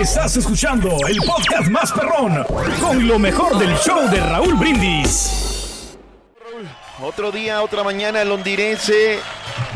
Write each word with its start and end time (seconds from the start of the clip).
Estás 0.00 0.34
escuchando 0.38 0.96
el 1.06 1.18
podcast 1.18 1.68
más 1.68 1.92
perrón 1.92 2.42
con 2.80 3.06
lo 3.06 3.18
mejor 3.18 3.58
del 3.58 3.76
show 3.76 4.08
de 4.08 4.18
Raúl 4.18 4.54
Brindis. 4.54 5.94
Otro 7.02 7.30
día, 7.30 7.60
otra 7.60 7.84
mañana, 7.84 8.22
el 8.22 8.30
londinense 8.30 9.18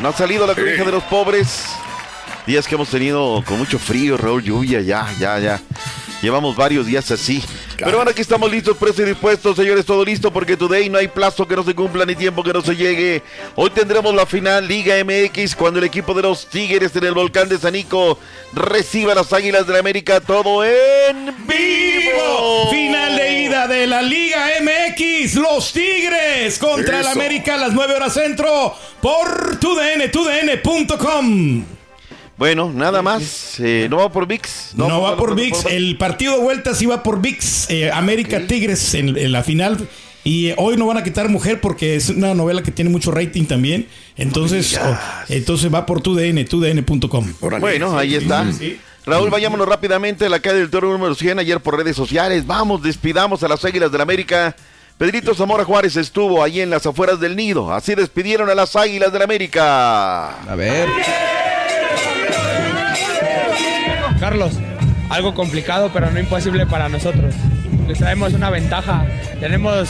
no 0.01 0.09
ha 0.09 0.13
salido 0.15 0.47
la 0.47 0.55
cobija 0.55 0.83
de 0.83 0.93
los 0.93 1.03
pobres. 1.05 1.67
Días 2.47 2.67
que 2.67 2.75
hemos 2.75 2.89
tenido 2.89 3.45
con 3.47 3.59
mucho 3.59 3.79
frío, 3.79 4.17
Raúl, 4.17 4.43
lluvia, 4.43 4.81
ya, 4.81 5.07
ya, 5.19 5.39
ya. 5.39 5.61
Llevamos 6.23 6.57
varios 6.57 6.87
días 6.87 7.11
así. 7.11 7.45
Pero 7.77 7.97
bueno, 7.97 8.11
aquí 8.11 8.21
estamos 8.21 8.51
listos, 8.51 8.77
presos 8.77 9.01
y 9.01 9.05
dispuestos, 9.05 9.57
señores, 9.57 9.85
todo 9.85 10.05
listo 10.05 10.33
porque 10.33 10.57
today 10.57 10.89
no 10.89 10.99
hay 10.99 11.09
plazo 11.09 11.47
que 11.47 11.57
no 11.57 11.65
se 11.65 11.75
cumpla 11.75 12.05
ni 12.05 12.15
tiempo 12.15 12.43
que 12.43 12.53
no 12.53 12.63
se 12.63 12.77
llegue. 12.77 13.23
Hoy 13.57 13.71
tendremos 13.71 14.15
la 14.15 14.27
final 14.27 14.67
Liga 14.67 14.95
MX 15.05 15.55
cuando 15.57 15.79
el 15.79 15.85
equipo 15.85 16.15
de 16.15 16.23
los 16.23 16.47
Tigres 16.47 16.95
en 16.97 17.05
el 17.05 17.15
volcán 17.15 17.49
de 17.49 17.59
Sanico 17.59 18.19
reciba 18.53 19.13
a 19.13 19.17
las 19.17 19.33
Águilas 19.33 19.67
de 19.67 19.73
la 19.73 19.79
América 19.81 20.21
todo 20.21 20.65
en 20.65 21.35
vivo. 21.47 22.71
Final 22.71 23.17
de 23.17 23.43
ida 23.43 23.67
de 23.67 23.87
la 23.87 24.03
Liga 24.03 24.47
MX, 24.61 25.35
los 25.35 25.73
Tigres 25.73 26.59
contra 26.59 27.01
el 27.01 27.07
Eso. 27.07 27.11
América 27.11 27.55
a 27.55 27.59
las 27.59 27.73
9 27.73 27.95
horas 27.95 28.15
centro 28.15 28.75
por 29.01 29.59
tudn, 29.59 30.11
tudn.com. 30.11 31.65
Bueno, 32.37 32.73
nada 32.75 33.01
más. 33.03 33.61
eh, 33.61 33.87
¿No 33.89 33.99
va 33.99 34.11
por 34.11 34.27
VIX? 34.27 34.73
No, 34.75 35.01
va 35.03 35.17
por 35.17 35.35
VIX. 35.35 35.67
El 35.67 35.97
partido 35.99 36.37
de 36.37 36.43
vuelta 36.43 36.75
sí 36.75 36.87
va 36.87 37.03
por 37.03 37.21
VIX. 37.21 37.71
eh, 37.71 37.91
América 37.93 38.41
Tigres 38.47 38.95
en, 38.95 39.17
en 39.17 39.33
la 39.33 39.43
final. 39.43 39.89
Y 40.25 40.49
eh, 40.49 40.55
hoy 40.57 40.77
no 40.77 40.87
van 40.87 40.97
a 40.97 41.05
quitar 41.05 41.29
mujer 41.29 41.61
porque 41.61 41.97
es 41.97 42.09
una 42.09 42.35
novela 42.35 42.63
que 42.63 42.71
tiene 42.73 42.91
mucho 42.91 43.11
rating 43.11 43.45
también. 43.45 43.87
Entonces, 44.17 44.79
oh, 44.83 44.99
entonces 45.29 45.73
va 45.73 45.85
por 45.87 46.01
tudn, 46.01 46.45
tudn.com. 46.45 47.35
Bueno, 47.61 47.97
ahí 47.97 48.15
está. 48.15 48.47
Raúl, 49.07 49.29
vayámonos 49.29 49.69
rápidamente 49.69 50.25
a 50.25 50.29
la 50.31 50.41
calle 50.41 50.61
del 50.61 50.71
Toro 50.71 50.91
número 50.91 51.15
100 51.15 51.39
ayer 51.39 51.61
por 51.61 51.77
redes 51.77 51.95
sociales. 51.95 52.47
Vamos, 52.47 52.83
despidamos 52.83 53.43
a 53.43 53.49
las 53.49 53.63
Águilas 53.65 53.91
del 53.93 53.99
la 53.99 54.05
América. 54.05 54.57
Pedrito 54.97 55.35
Zamora 55.35 55.65
Juárez 55.65 55.97
estuvo 55.97 56.43
ahí 56.43 56.61
en 56.63 56.71
las 56.71 56.87
afueras 56.87 57.21
del 57.21 57.37
nido. 57.37 57.75
Así 57.75 57.95
despidieron 57.95 58.49
a 58.49 58.55
las 58.55 58.75
Águilas 58.77 59.13
del 59.13 59.19
la 59.19 59.25
América. 59.25 60.41
A 60.51 60.55
ver. 60.57 60.89
Carlos, 64.25 64.55
algo 65.11 65.35
complicado 65.35 65.91
pero 65.93 66.11
no 66.11 66.19
imposible 66.19 66.65
para 66.65 66.89
nosotros. 66.89 67.35
Les 67.87 67.99
traemos 67.99 68.33
una 68.33 68.49
ventaja. 68.49 69.05
Tenemos 69.39 69.87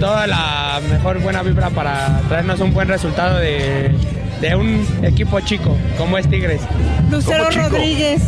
toda 0.00 0.26
la 0.26 0.80
mejor 0.90 1.20
buena 1.20 1.42
vibra 1.42 1.68
para 1.68 2.22
traernos 2.30 2.60
un 2.60 2.72
buen 2.72 2.88
resultado 2.88 3.36
de, 3.36 3.94
de 4.40 4.56
un 4.56 4.86
equipo 5.02 5.38
chico 5.40 5.76
como 5.98 6.16
es 6.16 6.26
Tigres. 6.30 6.62
Lucero. 7.10 7.50
Rodríguez. 7.50 8.22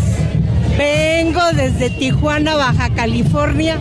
Vengo 0.77 1.41
desde 1.55 1.89
Tijuana, 1.89 2.57
Baja 2.57 2.91
California, 2.91 3.79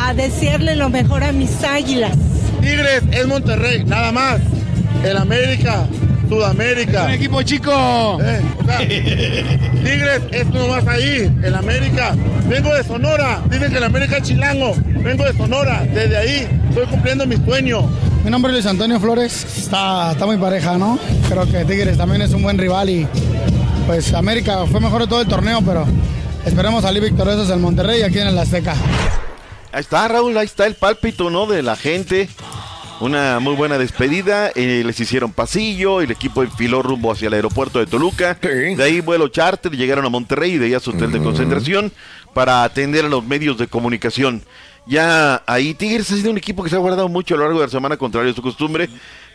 a 0.00 0.14
desearle 0.14 0.74
lo 0.74 0.88
mejor 0.88 1.22
a 1.22 1.32
mis 1.32 1.62
águilas. 1.64 2.16
Tigres 2.62 3.02
es 3.12 3.26
Monterrey, 3.26 3.84
nada 3.84 4.10
más. 4.10 4.40
El 5.04 5.18
América, 5.18 5.86
Sudamérica. 6.28 7.12
equipo 7.14 7.42
chico! 7.42 7.72
Eh, 8.22 8.40
o 8.60 8.64
sea, 8.64 8.78
Tigres 8.78 10.22
es 10.30 10.46
nomás 10.46 10.86
ahí, 10.86 11.30
el 11.42 11.54
América. 11.54 12.14
Vengo 12.48 12.74
de 12.74 12.84
Sonora, 12.84 13.42
dicen 13.50 13.70
que 13.70 13.78
el 13.78 13.84
América 13.84 14.18
es 14.18 14.24
chilango. 14.24 14.74
Vengo 14.86 15.24
de 15.24 15.36
Sonora, 15.36 15.84
desde 15.92 16.16
ahí 16.16 16.48
estoy 16.68 16.86
cumpliendo 16.86 17.26
mi 17.26 17.36
sueño. 17.36 17.88
Mi 18.24 18.30
nombre 18.30 18.50
es 18.50 18.54
Luis 18.54 18.66
Antonio 18.66 18.98
Flores. 19.00 19.44
Está, 19.58 20.12
está 20.12 20.26
muy 20.26 20.38
pareja, 20.38 20.78
¿no? 20.78 20.98
Creo 21.28 21.46
que 21.46 21.64
Tigres 21.64 21.98
también 21.98 22.22
es 22.22 22.32
un 22.32 22.42
buen 22.42 22.58
rival 22.58 22.88
y 22.88 23.06
pues 23.86 24.14
América 24.14 24.64
fue 24.70 24.80
mejor 24.80 25.02
de 25.02 25.08
todo 25.08 25.20
el 25.20 25.28
torneo, 25.28 25.60
pero 25.62 25.86
esperemos 26.46 26.82
salir 26.82 27.02
victoriosos 27.02 27.50
en 27.50 27.60
Monterrey 27.60 28.00
y 28.00 28.02
aquí 28.02 28.18
en 28.18 28.28
el 28.28 28.38
Azteca. 28.38 28.74
Ahí 29.72 29.80
está, 29.80 30.06
Raúl, 30.08 30.38
ahí 30.38 30.46
está 30.46 30.66
el 30.66 30.74
pálpito, 30.74 31.30
¿no? 31.30 31.46
De 31.46 31.62
la 31.62 31.76
gente. 31.76 32.28
Una 33.04 33.38
muy 33.38 33.54
buena 33.54 33.76
despedida. 33.76 34.50
eh, 34.54 34.82
les 34.82 34.98
hicieron 34.98 35.30
pasillo. 35.30 36.00
El 36.00 36.10
equipo 36.10 36.42
enfiló 36.42 36.80
rumbo 36.80 37.12
hacia 37.12 37.28
el 37.28 37.34
aeropuerto 37.34 37.78
de 37.78 37.84
Toluca. 37.84 38.38
Sí. 38.40 38.76
De 38.76 38.82
ahí 38.82 39.00
vuelo 39.00 39.28
charter. 39.28 39.72
Llegaron 39.72 40.06
a 40.06 40.08
Monterrey 40.08 40.52
y 40.52 40.56
de 40.58 40.64
ahí 40.64 40.74
a 40.74 40.80
su 40.80 40.92
hotel 40.92 41.12
de 41.12 41.18
concentración 41.18 41.92
para 42.32 42.64
atender 42.64 43.04
a 43.04 43.08
los 43.10 43.22
medios 43.22 43.58
de 43.58 43.66
comunicación. 43.66 44.42
Ya 44.86 45.42
ahí 45.46 45.74
Tigres 45.74 46.10
ha 46.12 46.16
sido 46.16 46.30
un 46.30 46.38
equipo 46.38 46.64
que 46.64 46.70
se 46.70 46.76
ha 46.76 46.78
guardado 46.78 47.10
mucho 47.10 47.34
a 47.34 47.36
lo 47.36 47.44
largo 47.44 47.60
de 47.60 47.66
la 47.66 47.70
semana, 47.70 47.98
contrario 47.98 48.32
a 48.32 48.34
su 48.34 48.40
costumbre. 48.40 48.88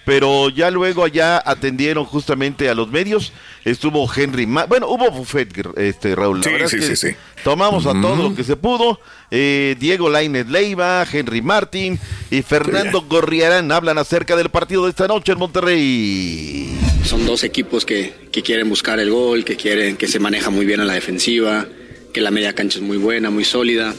Pero 0.10 0.50
ya 0.50 0.72
luego 0.72 1.04
allá 1.04 1.40
atendieron 1.46 2.04
justamente 2.04 2.68
a 2.68 2.74
los 2.74 2.90
medios. 2.90 3.32
Estuvo 3.64 4.10
Henry. 4.12 4.48
Ma- 4.48 4.66
bueno, 4.66 4.88
hubo 4.88 5.12
buffet, 5.12 5.50
este, 5.78 6.16
Raúl. 6.16 6.38
La 6.40 6.44
Sí, 6.44 6.50
verdad 6.50 6.66
es 6.66 6.72
sí, 6.72 6.78
que 6.90 6.96
sí, 6.96 7.10
sí. 7.10 7.16
Tomamos 7.44 7.86
a 7.86 7.92
todo 7.92 8.16
lo 8.30 8.36
que 8.36 8.44
se 8.44 8.56
pudo. 8.56 9.00
Eh, 9.30 9.76
Diego 9.80 10.10
Lainez 10.10 10.48
Leiva, 10.48 11.06
Henry 11.12 11.44
Martín 11.44 12.00
y 12.32 12.42
Fernando 12.42 13.04
Gorriarán 13.04 13.72
hablan 13.72 14.00
acerca 14.00 14.36
del 14.36 14.50
partido 14.50 14.86
de 14.86 14.90
esta 14.90 15.08
noche 15.08 15.34
en 15.34 15.38
Monterrey. 15.38 16.76
Son 17.06 17.26
dos 17.28 17.44
equipos 17.44 17.86
que, 17.86 18.14
que 18.32 18.42
quieren 18.42 18.68
buscar 18.68 19.00
el 19.00 19.12
gol, 19.12 19.46
que 19.46 19.56
quieren 19.58 19.96
que 19.96 20.08
se 20.08 20.18
maneja 20.20 20.50
muy 20.50 20.66
bien 20.66 20.80
en 20.82 20.88
la 20.88 20.94
defensiva, 20.94 21.68
que 22.14 22.22
la 22.22 22.32
media 22.32 22.54
cancha 22.54 22.80
es 22.80 22.84
muy 22.84 22.98
buena, 22.98 23.30
muy 23.30 23.44
sólida. 23.46 23.94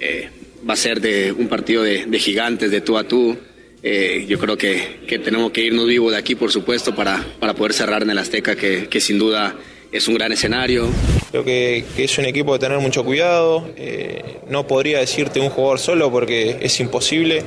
Eh, 0.00 0.28
va 0.68 0.74
a 0.74 0.76
ser 0.76 1.00
de 1.00 1.32
un 1.32 1.48
partido 1.48 1.82
de, 1.82 2.04
de 2.04 2.18
gigantes, 2.18 2.70
de 2.70 2.82
tú 2.82 2.98
a 2.98 3.04
tú. 3.04 3.38
Eh, 3.88 4.26
yo 4.28 4.36
creo 4.40 4.56
que, 4.56 4.98
que 5.06 5.20
tenemos 5.20 5.52
que 5.52 5.60
irnos 5.60 5.86
vivos 5.86 6.10
de 6.10 6.18
aquí, 6.18 6.34
por 6.34 6.50
supuesto, 6.50 6.92
para, 6.92 7.24
para 7.38 7.54
poder 7.54 7.72
cerrar 7.72 8.02
en 8.02 8.10
el 8.10 8.18
Azteca, 8.18 8.56
que, 8.56 8.88
que 8.88 9.00
sin 9.00 9.16
duda 9.16 9.54
es 9.92 10.08
un 10.08 10.14
gran 10.14 10.32
escenario. 10.32 10.88
Creo 11.30 11.44
que, 11.44 11.84
que 11.94 12.02
es 12.02 12.18
un 12.18 12.24
equipo 12.24 12.52
de 12.54 12.58
tener 12.58 12.80
mucho 12.80 13.04
cuidado. 13.04 13.70
eh, 13.76 14.38
no 14.48 14.66
podría 14.66 14.98
decirte 14.98 15.38
un 15.38 15.50
jugador 15.50 15.78
solo 15.78 16.10
porque 16.10 16.56
es 16.60 16.80
imposible. 16.80 17.44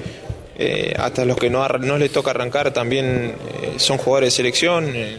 Eh, 0.58 0.94
hasta 0.98 1.26
los 1.26 1.36
que 1.38 1.50
no, 1.50 1.68
no 1.68 1.98
les 1.98 2.10
toca 2.12 2.32
arrancar 2.32 2.72
también 2.72 3.34
eh, 3.62 3.74
son 3.76 3.98
jugadores 3.98 4.28
de 4.28 4.38
selección. 4.38 4.92
eh, 4.96 5.18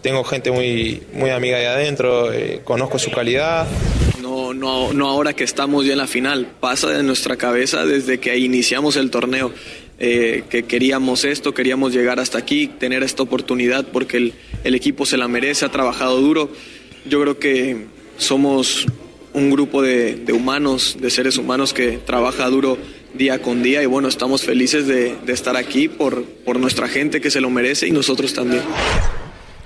tengo 0.00 0.22
gente 0.22 0.52
muy, 0.52 1.02
muy 1.12 1.30
amiga 1.30 1.58
de 1.58 1.66
adentro, 1.66 2.32
eh, 2.32 2.60
conozco 2.62 3.00
su 3.00 3.10
calidad. 3.10 3.66
No, 4.22 4.54
no, 4.54 4.92
no 4.92 5.08
ahora 5.08 5.32
que 5.32 5.42
estamos 5.42 5.84
ya 5.84 5.92
en 5.92 5.98
la 5.98 6.06
final, 6.06 6.46
pasa 6.60 6.90
de 6.90 7.02
nuestra 7.02 7.36
cabeza 7.36 7.84
desde 7.84 8.20
que 8.20 8.36
iniciamos 8.38 8.94
el 8.96 9.10
torneo, 9.10 9.52
eh, 9.98 10.44
que 10.50 10.64
queríamos 10.64 11.24
esto, 11.24 11.54
queríamos 11.54 11.92
llegar 11.94 12.20
hasta 12.20 12.38
aquí, 12.38 12.66
tener 12.66 13.02
esta 13.02 13.22
oportunidad 13.22 13.86
porque 13.92 14.16
el, 14.18 14.34
el 14.64 14.74
equipo 14.74 15.06
se 15.06 15.16
la 15.16 15.28
merece, 15.28 15.64
ha 15.64 15.70
trabajado 15.70 16.20
duro. 16.20 16.50
Yo 17.08 17.20
creo 17.22 17.38
que 17.38 17.86
somos 18.18 18.86
un 19.32 19.50
grupo 19.50 19.82
de, 19.82 20.16
de 20.16 20.32
humanos, 20.32 20.96
de 21.00 21.10
seres 21.10 21.36
humanos 21.36 21.72
que 21.74 21.98
trabaja 21.98 22.48
duro 22.48 22.78
día 23.14 23.40
con 23.40 23.62
día 23.62 23.82
y 23.82 23.86
bueno, 23.86 24.08
estamos 24.08 24.42
felices 24.42 24.86
de, 24.86 25.16
de 25.24 25.32
estar 25.32 25.56
aquí 25.56 25.88
por, 25.88 26.24
por 26.24 26.58
nuestra 26.58 26.88
gente 26.88 27.20
que 27.20 27.30
se 27.30 27.40
lo 27.40 27.48
merece 27.50 27.86
y 27.86 27.90
nosotros 27.90 28.32
también. 28.34 28.62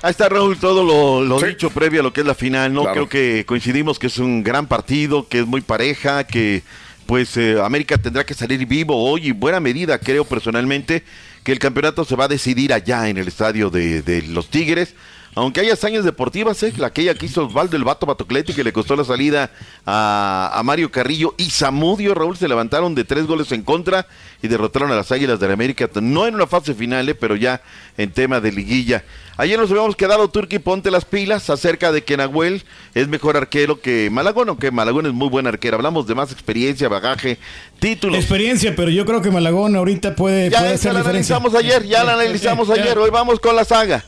Ahí 0.03 0.13
está 0.13 0.29
Raúl, 0.29 0.57
todo 0.59 0.83
lo, 0.85 1.23
lo 1.27 1.39
Sí. 1.41 1.47
dicho 1.49 1.71
previo 1.71 2.01
a 2.01 2.03
lo 2.03 2.13
que 2.13 2.21
es 2.23 2.27
la 2.27 2.35
final, 2.35 2.73
¿no? 2.73 2.83
Claro. 2.83 2.95
Creo 2.95 3.09
que 3.09 3.45
coincidimos 3.45 3.99
que 3.99 4.07
es 4.07 4.19
un 4.19 4.43
gran 4.43 4.67
partido, 4.67 5.29
que 5.29 5.41
es 5.41 5.47
muy 5.47 5.61
pareja, 5.61 6.25
que 6.27 6.63
pues 7.11 7.37
eh, 7.37 7.61
América 7.61 7.99
tendrá 7.99 8.25
que 8.25 8.35
salir 8.35 8.65
vivo 8.67 8.95
hoy 8.95 9.27
y 9.27 9.33
buena 9.33 9.59
medida, 9.59 9.99
creo 9.99 10.25
personalmente, 10.25 11.03
que 11.43 11.51
el 11.51 11.59
campeonato 11.59 12.05
se 12.05 12.15
va 12.15 12.27
a 12.27 12.29
decidir 12.29 12.73
allá 12.73 13.09
en 13.09 13.19
el 13.19 13.27
estadio 13.27 13.69
de, 13.69 14.01
de 14.03 14.23
los 14.23 14.49
Tigres. 14.49 14.95
Aunque 15.37 15.61
hay 15.61 15.71
hazañas 15.71 16.05
deportivas, 16.05 16.61
¿eh? 16.65 16.73
la 16.77 16.93
que 16.93 17.15
hizo 17.23 17.47
Osvaldo 17.47 17.77
el 17.77 17.85
Vato 17.85 18.05
Batocleti 18.05 18.53
que 18.53 18.65
le 18.65 18.73
costó 18.73 18.97
la 18.97 19.05
salida 19.05 19.51
a, 19.87 20.61
Mario 20.65 20.91
Carrillo 20.91 21.35
y 21.39 21.51
Zamudio, 21.51 22.15
Raúl, 22.15 22.37
se 22.37 22.49
levantaron 22.49 22.97
de 22.97 23.05
tres 23.05 23.27
goles 23.27 23.53
en 23.53 23.63
contra 23.63 24.09
y 24.43 24.49
derrotaron 24.49 24.91
a 24.91 24.97
las 24.97 25.13
Águilas 25.13 25.39
de 25.39 25.47
la 25.47 25.55
América, 25.55 25.89
no 26.03 26.27
en 26.27 26.35
una 26.35 26.49
fase 26.49 26.75
final, 26.75 27.09
¿eh? 27.09 27.15
pero 27.15 27.37
ya 27.37 27.63
en 27.97 28.11
tema 28.11 28.41
de 28.41 28.51
liguilla. 28.51 29.05
Ayer 29.37 29.59
nos 29.59 29.71
habíamos 29.71 29.97
quedado, 29.97 30.29
Turki, 30.29 30.59
ponte 30.59 30.91
las 30.91 31.05
pilas 31.05 31.49
acerca 31.49 31.93
de 31.93 32.05
que 32.05 32.17
Nahuel 32.17 32.63
es 32.95 33.09
mejor 33.09 33.37
arquero 33.37 33.81
que 33.81 34.11
Malagón, 34.11 34.51
aunque 34.51 34.71
Malagón 34.71 35.07
es 35.07 35.13
muy 35.13 35.29
buen 35.29 35.47
arquero. 35.47 35.77
Hablamos 35.77 36.07
de 36.07 36.15
más 36.15 36.31
experiencia, 36.33 36.89
bagaje, 36.89 37.39
títulos. 37.81 38.19
Experiencia, 38.19 38.75
pero 38.77 38.91
yo 38.91 39.05
creo 39.07 39.21
que 39.23 39.31
Malagón 39.31 39.75
ahorita 39.75 40.15
puede, 40.15 40.51
Ya 40.51 40.61
puede 40.61 40.75
hacer 40.75 40.93
la 40.93 41.01
diferencia. 41.01 41.37
analizamos 41.37 41.55
ayer, 41.55 41.87
ya 41.89 42.05
la 42.05 42.15
analizamos 42.15 42.71
ayer. 42.71 42.97
Hoy 42.99 43.11
vamos 43.11 43.41
con 43.41 43.57
la 43.57 43.65
saga. 43.65 44.05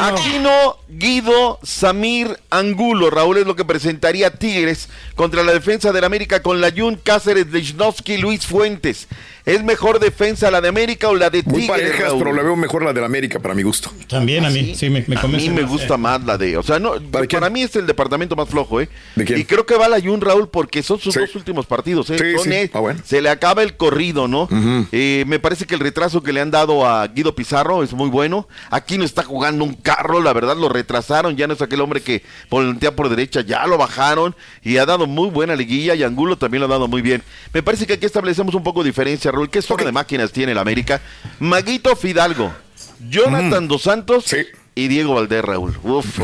Aquino, 0.00 0.76
Guido, 0.88 1.58
Samir, 1.62 2.38
Angulo. 2.50 3.10
Raúl 3.10 3.38
es 3.38 3.46
lo 3.46 3.56
que 3.56 3.64
presentaría 3.64 4.30
Tigres 4.30 4.88
contra 5.14 5.42
la 5.42 5.52
defensa 5.52 5.92
del 5.92 6.04
América 6.04 6.42
con 6.42 6.60
Layun, 6.60 6.96
Cáceres, 6.96 7.46
Lichnowsky, 7.48 8.18
Luis 8.18 8.46
Fuentes. 8.46 9.08
¿Es 9.46 9.64
mejor 9.64 9.98
defensa 10.00 10.50
la 10.50 10.60
de 10.60 10.68
América 10.68 11.08
o 11.08 11.14
la 11.14 11.30
de 11.30 11.42
Muy 11.42 11.62
Tigres? 11.62 11.68
parejas, 11.70 12.00
Raúl? 12.08 12.18
pero 12.18 12.32
la 12.34 12.42
veo 12.42 12.56
mejor 12.56 12.84
la 12.84 12.92
del 12.92 13.02
América 13.04 13.38
para 13.40 13.54
mi 13.54 13.62
gusto. 13.62 13.90
También 14.06 14.44
a 14.44 14.50
mí, 14.50 14.74
sí, 14.76 14.90
me, 14.90 15.02
me 15.08 15.16
A 15.16 15.22
mí 15.26 15.48
me 15.48 15.62
más, 15.62 15.70
gusta 15.70 15.94
eh. 15.94 15.98
más 15.98 16.22
la 16.24 16.36
de, 16.36 16.56
o 16.58 16.62
sea, 16.62 16.78
no, 16.78 16.92
para, 17.10 17.50
mí 17.50 17.62
es 17.62 17.74
el 17.74 17.86
departamento 17.86 18.36
más 18.36 18.48
flojo, 18.48 18.80
¿eh? 18.82 18.88
¿De 19.16 19.24
quién? 19.24 19.40
Y 19.40 19.44
creo 19.44 19.64
que 19.64 19.76
va 19.76 19.88
la 19.88 19.98
Jun 20.00 20.20
Raúl 20.20 20.48
porque 20.50 20.82
son 20.82 21.00
sus 21.00 21.14
Sí. 21.14 21.20
dos 21.20 21.34
últimos 21.34 21.66
partidos, 21.66 22.10
¿eh? 22.10 22.18
Sí, 22.18 22.38
Son, 22.38 22.70
Ah, 22.74 22.80
bueno. 22.80 23.00
Se 23.10 23.20
le 23.20 23.28
acaba 23.28 23.64
el 23.64 23.76
corrido, 23.76 24.28
¿no? 24.28 24.48
Eh, 24.92 25.24
me 25.26 25.40
parece 25.40 25.66
que 25.66 25.74
el 25.74 25.80
retraso 25.80 26.22
que 26.22 26.32
le 26.32 26.40
han 26.40 26.52
dado 26.52 26.86
a 26.86 27.08
Guido 27.08 27.34
Pizarro 27.34 27.82
es 27.82 27.92
muy 27.92 28.08
bueno. 28.08 28.46
Aquí 28.70 28.98
no 28.98 29.04
está 29.04 29.24
jugando 29.24 29.64
un 29.64 29.74
carro, 29.74 30.22
la 30.22 30.32
verdad 30.32 30.56
lo 30.56 30.68
retrasaron, 30.68 31.36
ya 31.36 31.48
no 31.48 31.54
es 31.54 31.60
aquel 31.60 31.80
hombre 31.80 32.02
que 32.02 32.22
volantea 32.48 32.94
por 32.94 33.08
derecha, 33.08 33.40
ya 33.40 33.66
lo 33.66 33.78
bajaron 33.78 34.36
y 34.62 34.76
ha 34.76 34.86
dado 34.86 35.08
muy 35.08 35.28
buena 35.28 35.56
liguilla 35.56 35.96
y 35.96 36.04
Angulo 36.04 36.38
también 36.38 36.60
lo 36.60 36.66
ha 36.66 36.70
dado 36.70 36.86
muy 36.86 37.02
bien. 37.02 37.24
Me 37.52 37.64
parece 37.64 37.84
que 37.84 37.94
aquí 37.94 38.06
establecemos 38.06 38.54
un 38.54 38.62
poco 38.62 38.84
de 38.84 38.90
diferencia, 38.90 39.32
Raúl. 39.32 39.50
¿Qué 39.50 39.60
zona 39.60 39.82
de 39.82 39.90
máquinas 39.90 40.30
tiene 40.30 40.52
el 40.52 40.58
América? 40.58 41.00
Maguito 41.40 41.96
Fidalgo, 41.96 42.52
Jonathan 43.08 43.66
Dos 43.66 43.82
Santos 43.82 44.32
y 44.76 44.86
Diego 44.86 45.14
Valdés, 45.14 45.44
Raúl. 45.44 45.76
Uf, 45.82 46.16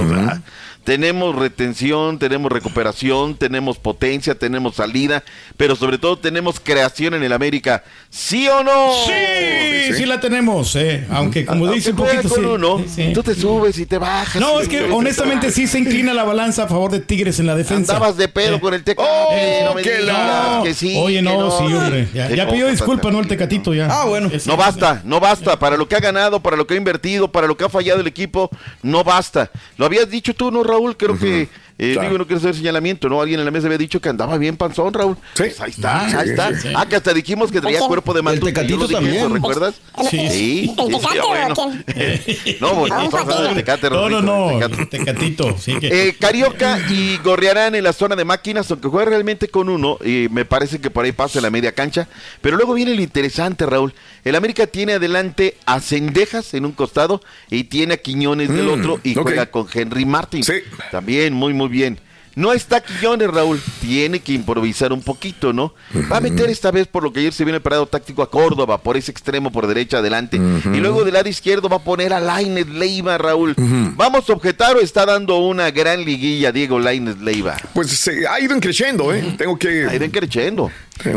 tenemos 0.87 1.35
retención, 1.35 2.17
tenemos 2.21 2.51
recuperación, 2.53 3.35
tenemos 3.35 3.77
potencia, 3.77 4.37
tenemos 4.37 4.77
salida, 4.77 5.25
pero 5.57 5.75
sobre 5.75 5.99
todo 5.99 6.17
tenemos 6.17 6.61
creación 6.61 7.15
en 7.15 7.25
el 7.25 7.33
América. 7.33 7.83
¿Sí 8.09 8.47
o 8.49 8.63
no? 8.63 8.93
Sí, 9.05 9.95
sí, 9.97 10.07
la 10.07 10.21
tenemos, 10.21 10.77
eh. 10.77 11.05
Aunque 11.11 11.45
como 11.45 11.67
dice 11.73 11.91
un 11.91 11.97
poquito 11.97 12.29
con 12.29 12.39
sí. 12.39 12.45
uno, 12.47 12.85
Sí. 12.87 13.11
tú 13.13 13.25
te 13.25 13.35
subes 13.35 13.77
y 13.81 13.87
te 13.87 13.99
bajas. 13.99 14.41
No, 14.41 14.61
es 14.61 14.69
que 14.69 14.83
te- 14.83 14.91
honestamente 14.93 15.51
sí 15.51 15.67
se 15.67 15.81
inclina 15.81 16.15
la 16.15 16.23
balanza 16.23 16.63
a 16.63 16.69
favor 16.69 16.93
de 16.93 17.01
Tigres 17.01 17.41
en 17.41 17.47
la 17.49 17.57
defensa. 17.57 17.95
Andabas 17.95 18.17
de 18.17 18.29
pedo 18.29 18.57
Eh. 18.57 18.61
con 18.61 18.73
el 18.73 18.85
Tecate. 18.85 19.09
Eh, 19.33 19.63
no 19.65 19.75
que 19.75 19.99
digas 19.99 20.57
no. 20.59 20.63
que 20.63 20.73
sí, 20.73 20.95
Oye, 20.97 21.17
que 21.17 21.23
no, 21.23 21.51
sí, 21.59 21.65
hombre. 21.75 22.09
Ya, 22.15 22.49
pidió 22.49 22.69
disculpa, 22.69 23.11
¿no? 23.11 23.19
El 23.19 23.27
Tecatito 23.27 23.75
ya. 23.75 23.89
Ah, 23.91 24.05
bueno. 24.05 24.31
No 24.47 24.57
basta, 24.57 25.03
no 25.05 25.19
basta. 25.19 25.59
Para 25.59 25.77
lo 25.77 25.89
que 25.89 25.97
ha 25.97 26.01
ganado, 26.01 26.39
para 26.39 26.57
lo 26.57 26.65
que 26.65 26.75
ha 26.75 26.77
invertido, 26.77 27.27
para 27.33 27.49
lo 27.49 27.57
que 27.57 27.65
ha 27.65 27.69
fallado 27.69 28.01
el 28.01 28.07
equipo, 28.07 28.51
no 28.85 29.03
basta. 29.03 29.51
Lo 29.79 29.87
habías 29.87 30.09
dicho 30.09 30.33
tú, 30.33 30.53
¿no, 30.53 30.63
Raúl? 30.77 30.97
Creo 30.97 31.19
que, 31.19 31.49
eh, 31.79 31.93
Claro. 31.93 32.09
digo, 32.09 32.19
no 32.19 32.27
quiero 32.27 32.39
hacer 32.39 32.55
señalamiento, 32.55 33.09
¿no? 33.09 33.21
Alguien 33.21 33.39
en 33.41 33.45
la 33.47 33.51
mesa 33.53 33.67
había 33.67 33.79
dicho 33.79 34.01
que 34.01 34.09
andaba 34.09 34.39
bien 34.39 34.57
panzón, 34.57 34.95
Raúl. 34.95 35.17
Pues 35.37 35.61
ahí 35.61 35.71
está, 35.71 36.01
Ah, 36.01 36.05
ahí 36.21 36.25
sí, 36.27 36.31
está. 36.31 36.49
sí, 36.55 36.69
sí. 36.69 36.73
Ah, 36.75 36.87
que 36.89 36.97
hasta 36.97 37.13
dijimos 37.15 37.51
que 37.53 37.61
traía 37.61 37.79
¿El 37.79 37.85
cuerpo 37.87 38.15
de 38.15 38.23
manto. 38.23 38.47
Tecatito 38.47 38.89
también? 38.89 39.33
¿Recuerdas? 39.33 39.75
Sí. 40.11 40.17
Sí, 40.17 40.29
sí, 40.31 40.75
¿El 40.79 40.87
sí, 40.87 40.99
Tecate 41.01 41.21
o 41.21 41.29
bueno. 41.29 41.55
No, 42.61 42.75
bonito, 42.75 43.11
¿sabes? 43.11 43.37
El 43.51 43.55
Tecate, 43.57 43.91
No, 43.91 44.09
no, 44.09 44.23
no. 44.23 44.59
Tecatito. 44.89 45.57
Sí, 45.59 45.79
que... 45.79 45.89
eh, 46.09 46.17
Carioca 46.19 46.79
y 46.91 47.19
Gorriarán 47.19 47.75
en 47.75 47.85
la 47.85 47.93
zona 47.93 48.17
de 48.17 48.25
máquinas, 48.25 48.71
aunque 48.71 48.89
juega 48.89 49.11
realmente 49.11 49.49
con 49.49 49.69
uno, 49.69 49.99
y 50.05 50.29
me 50.31 50.45
parece 50.45 50.81
que 50.81 50.91
por 50.91 51.05
ahí 51.05 51.13
pasa 51.13 51.39
en 51.39 51.43
la 51.45 51.51
media 51.51 51.73
cancha. 51.73 52.09
Pero 52.41 52.57
luego 52.57 52.75
viene 52.75 52.95
lo 52.95 53.03
interesante, 53.03 53.67
Raúl. 53.67 53.95
El 54.25 54.35
América 54.35 54.67
tiene 54.67 54.95
adelante 54.95 55.57
a 55.67 55.81
Cendejas 55.81 56.55
en 56.55 56.65
un 56.65 56.73
costado 56.73 57.21
y 57.51 57.65
tiene 57.65 57.95
a 57.95 57.97
Quiñones 57.99 58.49
del 58.49 58.67
Mm, 58.67 58.81
otro 58.81 59.01
y 59.05 59.15
juega 59.15 59.47
con 59.47 59.67
Henry 59.73 60.05
Martin. 60.05 60.43
También, 60.91 61.33
muy, 61.35 61.53
muy 61.55 61.66
bien. 61.69 61.99
No 62.35 62.53
está 62.53 62.83
Quiñones, 62.83 63.31
Raúl. 63.31 63.63
Tiene 63.81 64.21
que 64.21 64.35
improvisar 64.35 64.93
un 64.93 65.01
poquito, 65.01 65.55
¿no? 65.55 65.73
Va 66.13 66.19
a 66.19 66.21
meter 66.21 66.51
esta 66.51 66.71
vez, 66.71 66.87
por 66.87 67.03
lo 67.03 67.11
que 67.11 67.21
ayer 67.21 67.33
se 67.33 67.45
viene 67.45 67.57
el 67.57 67.63
parado 67.63 67.87
táctico 67.87 68.23
a 68.23 68.31
Córdoba, 68.31 68.83
por 68.83 68.99
ese 68.99 69.11
extremo 69.11 69.51
por 69.51 69.67
derecha 69.67 69.99
adelante. 69.99 70.37
Y 70.37 70.77
luego 70.81 71.03
del 71.05 71.15
lado 71.15 71.31
izquierdo 71.31 71.71
va 71.71 71.77
a 71.77 71.83
poner 71.83 72.13
a 72.13 72.21
Lainez 72.21 72.69
Leiva, 72.69 73.17
Raúl. 73.17 73.55
¿Vamos 73.97 74.29
a 74.29 74.35
objetar 74.35 74.77
o 74.77 74.81
está 74.81 75.07
dando 75.07 75.39
una 75.39 75.71
gran 75.71 76.05
liguilla 76.05 76.53
Diego 76.53 76.79
Lainez 76.79 77.17
Leiva? 77.21 77.57
Pues 77.73 77.89
se 77.89 78.29
ha 78.29 78.39
ido 78.39 78.61
creciendo, 78.61 79.15
¿eh? 79.15 79.35
Tengo 79.39 79.59
que. 79.59 79.87
Ha 79.87 79.95
ido 79.95 80.11
creciendo. 80.11 80.71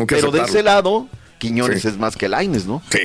Pero 0.07 0.31
de 0.31 0.41
ese 0.43 0.63
lado, 0.63 1.09
Quiñones 1.37 1.81
Sí. 1.81 1.89
es 1.89 1.97
más 1.97 2.15
que 2.15 2.29
Lainez, 2.29 2.65
¿no? 2.65 2.81
Sí. 2.91 2.99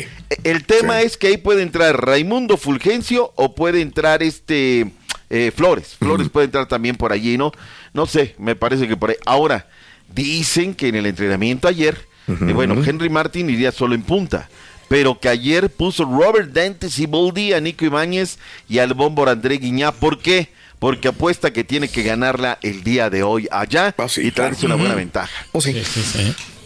El 0.45 0.65
tema 0.65 1.01
es 1.03 1.17
que 1.17 1.27
ahí 1.29 1.37
puede 1.37 1.63
entrar 1.63 2.05
Raimundo 2.05 2.57
Fulgencio 2.59 3.33
o 3.35 3.57
puede 3.57 3.81
entrar 3.81 4.23
este 4.23 4.93
eh, 5.35 5.51
Flores. 5.51 5.97
Flores 5.99 6.29
puede 6.29 6.45
entrar 6.45 6.67
también 6.67 6.95
por 6.95 7.13
allí, 7.13 7.37
¿no? 7.37 7.51
No 7.93 8.07
sé, 8.07 8.37
me 8.39 8.55
parece 8.55 8.87
que 8.87 8.97
por 8.97 9.11
ahí. 9.11 9.17
Ahora, 9.27 9.67
dicen 10.15 10.75
que 10.75 10.87
en 10.87 10.95
el 10.95 11.07
entrenamiento 11.07 11.67
ayer, 11.67 11.99
eh, 12.29 12.53
bueno, 12.55 12.81
Henry 12.85 13.09
Martin 13.09 13.51
iría 13.51 13.73
solo 13.73 13.97
en 13.97 14.03
punta. 14.03 14.49
Pero 14.87 15.19
que 15.19 15.29
ayer 15.29 15.71
puso 15.71 16.05
Robert 16.05 16.53
Dante 16.53 16.89
Siboldi 16.89 17.53
a 17.53 17.61
Nico 17.61 17.85
Ibáñez 17.85 18.39
y 18.69 18.79
al 18.79 18.95
Bombo 18.95 19.29
André 19.29 19.57
Guiñá. 19.57 19.91
¿Por 19.91 20.21
qué? 20.21 20.51
Porque 20.79 21.09
apuesta 21.09 21.53
que 21.53 21.65
tiene 21.65 21.89
que 21.89 22.03
ganarla 22.05 22.59
el 22.63 22.85
día 22.85 23.11
de 23.11 23.25
hoy 23.25 23.49
allá 23.51 23.93
y 24.19 24.31
traerse 24.31 24.67
una 24.67 24.77
buena 24.77 24.95
ventaja. 24.95 25.47
Oh, 25.53 25.61
sí. 25.61 25.75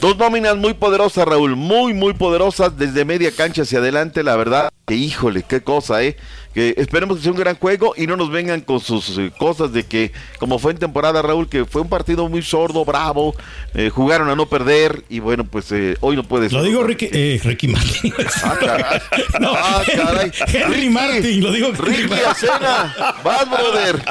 Dos 0.01 0.17
nóminas 0.17 0.57
muy 0.57 0.75
poderosas, 0.75 1.27
Raúl, 1.27 1.57
muy, 1.57 1.93
muy 1.93 2.15
poderosas 2.15 2.79
desde 2.79 3.05
media 3.05 3.33
cancha 3.33 3.63
hacia 3.63 3.79
adelante, 3.81 4.23
la 4.23 4.37
verdad. 4.37 4.71
Que 4.87 4.95
híjole, 4.95 5.43
qué 5.43 5.61
cosa, 5.61 6.03
¿eh? 6.03 6.17
Que 6.55 6.75
esperemos 6.79 7.19
que 7.19 7.25
sea 7.25 7.33
un 7.33 7.39
gran 7.39 7.57
juego 7.57 7.93
y 7.97 8.07
no 8.07 8.17
nos 8.17 8.31
vengan 8.31 8.61
con 8.63 8.81
sus 8.81 9.19
eh, 9.19 9.31
cosas 9.39 9.73
de 9.73 9.85
que, 9.85 10.13
como 10.39 10.59
fue 10.59 10.73
en 10.73 10.79
temporada, 10.79 11.21
Raúl, 11.21 11.49
que 11.49 11.67
fue 11.67 11.83
un 11.83 11.89
partido 11.91 12.27
muy 12.29 12.43
sordo, 12.43 12.85
bravo, 12.87 13.35
eh, 13.75 13.91
jugaron 13.91 14.31
a 14.31 14.35
no 14.35 14.47
perder 14.47 15.03
y 15.11 15.19
bueno, 15.21 15.45
pues 15.45 15.71
eh, 15.73 15.97
hoy 16.01 16.17
no 16.17 16.23
puede 16.23 16.49
ser. 16.49 16.59
Lo 16.59 16.65
digo 16.65 16.83
Ricky, 16.85 17.11
eh, 17.13 17.39
Ricky 17.45 17.69
Martin. 17.69 18.15
Ah, 18.45 18.57
caray. 18.59 19.01
No, 19.41 19.53
Ah, 19.55 19.83
caray. 19.95 20.33
Henry 20.47 20.89
Martin, 20.89 21.43
lo 21.43 21.53
digo 21.53 21.71
Ricky 21.73 22.09
Martin. 22.09 22.27
Acena, 22.29 23.15
vas, 23.23 23.51
brother. 23.51 24.03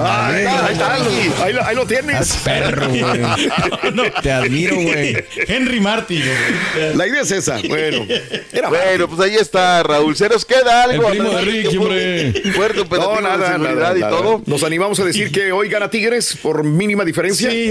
Ahí, 0.00 0.44
ahí 0.46 0.72
está, 0.72 0.94
ahí, 1.42 1.52
lo, 1.52 1.64
ahí 1.64 1.74
lo 1.74 1.84
tienes. 1.86 2.36
perro, 2.44 2.88
güey. 2.88 3.02
Te 4.22 4.30
güey. 4.66 5.16
Henry 5.48 5.80
Martin. 5.80 6.22
güey. 6.22 6.96
La 6.96 7.06
idea 7.06 7.22
es 7.22 7.30
esa. 7.30 7.58
Bueno, 7.68 8.06
era 8.52 8.68
Bueno, 8.68 9.08
pues 9.08 9.20
ahí 9.20 9.36
está, 9.36 9.82
Raúl. 9.82 10.16
¿Se 10.16 10.28
nos 10.28 10.44
queda 10.44 10.84
algo? 10.84 11.08
El 11.08 11.18
primo 11.18 11.30
de 11.36 11.42
Ricky, 11.42 11.76
hombre. 11.76 12.32
fue 12.32 12.52
Fuerte 12.52 12.84
No, 12.90 13.16
de 13.16 13.22
nada, 13.22 13.52
seguridad 13.52 13.74
nada, 13.74 13.98
y 13.98 14.00
nada. 14.00 14.10
todo. 14.16 14.42
Nos 14.46 14.62
animamos 14.62 14.98
a 15.00 15.04
decir 15.04 15.30
que 15.30 15.52
hoy 15.52 15.68
gana 15.68 15.90
Tigres 15.90 16.36
por 16.42 16.64
mínima 16.64 17.04
diferencia. 17.04 17.50
Sí. 17.50 17.66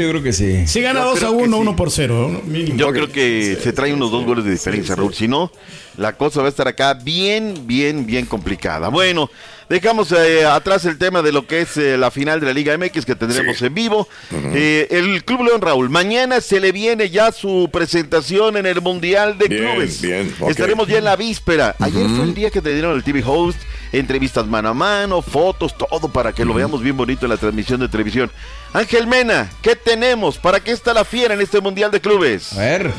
yo 0.00 0.08
creo 0.10 0.22
que 0.22 0.32
sí. 0.32 0.66
Sí 0.66 0.80
gana 0.80 1.00
Yo 1.00 1.06
2 1.10 1.16
a 1.16 1.18
creo 1.18 1.30
que 1.38 1.44
1, 1.44 1.56
sí. 1.56 1.60
1 1.62 1.76
por 1.76 1.90
0. 1.90 2.42
Mínimo. 2.46 2.76
Yo 2.76 2.92
creo 2.92 3.10
que 3.10 3.58
se 3.62 3.72
trae 3.72 3.92
unos 3.92 4.10
dos 4.10 4.24
goles 4.24 4.44
de 4.44 4.50
diferencia, 4.52 4.94
Raúl. 4.94 5.14
Si 5.14 5.28
no, 5.28 5.50
la 5.96 6.16
cosa 6.16 6.40
va 6.40 6.46
a 6.46 6.50
estar 6.50 6.68
acá 6.68 6.94
bien, 6.94 7.66
bien, 7.66 8.06
bien 8.06 8.26
complicada. 8.26 8.88
Bueno, 8.88 9.30
dejamos 9.68 10.12
eh, 10.12 10.44
atrás 10.46 10.84
el 10.84 10.98
tema 10.98 11.22
de 11.22 11.32
lo 11.32 11.46
que 11.46 11.60
es 11.60 11.76
eh, 11.76 11.96
la 11.98 12.10
final 12.10 12.40
de 12.40 12.46
la 12.46 12.52
Liga 12.52 12.76
MX 12.76 13.04
que 13.04 13.14
tendremos 13.14 13.60
en 13.62 13.74
vivo. 13.74 14.08
Eh, 14.32 14.88
el 14.90 15.24
Club 15.24 15.42
León, 15.44 15.60
Raúl, 15.60 15.90
mañana 15.90 16.40
se 16.40 16.60
le 16.60 16.72
viene 16.72 17.10
ya 17.10 17.32
su 17.32 17.68
presentación 17.72 18.56
en 18.56 18.66
el 18.66 18.80
Mundial 18.80 19.36
de 19.38 19.48
Bien, 19.48 19.64
Clubes. 19.72 20.00
bien. 20.00 20.34
Estaremos 20.48 20.88
ya 20.88 20.98
en 20.98 21.04
la 21.04 21.16
víspera. 21.16 21.74
Ayer 21.78 22.06
fue 22.08 22.24
el 22.24 22.34
día 22.34 22.50
que 22.50 22.60
te 22.62 22.72
dieron 22.72 22.94
el 22.94 23.04
TV 23.04 23.22
Host, 23.24 23.58
entrevistas 23.92 24.46
mano 24.46 24.70
a 24.70 24.74
mano, 24.74 25.22
fotos, 25.22 25.76
todo 25.76 26.08
para 26.08 26.32
que 26.32 26.44
lo 26.44 26.54
veamos 26.54 26.82
bien 26.82 26.96
bonito 26.96 27.26
en 27.26 27.30
la 27.30 27.36
transmisión 27.36 27.80
de 27.80 27.88
televisión. 27.88 28.30
Ángel 28.72 29.06
Mena, 29.06 29.50
¿qué 29.62 29.76
tenemos? 29.76 30.38
¿Para 30.38 30.60
qué 30.60 30.72
está 30.72 30.92
la 30.94 31.04
fiera 31.04 31.34
en 31.34 31.40
este 31.40 31.60
Mundial 31.60 31.90
de 31.90 32.00
Clubes? 32.00 32.52
A 32.56 32.60
ver. 32.60 32.90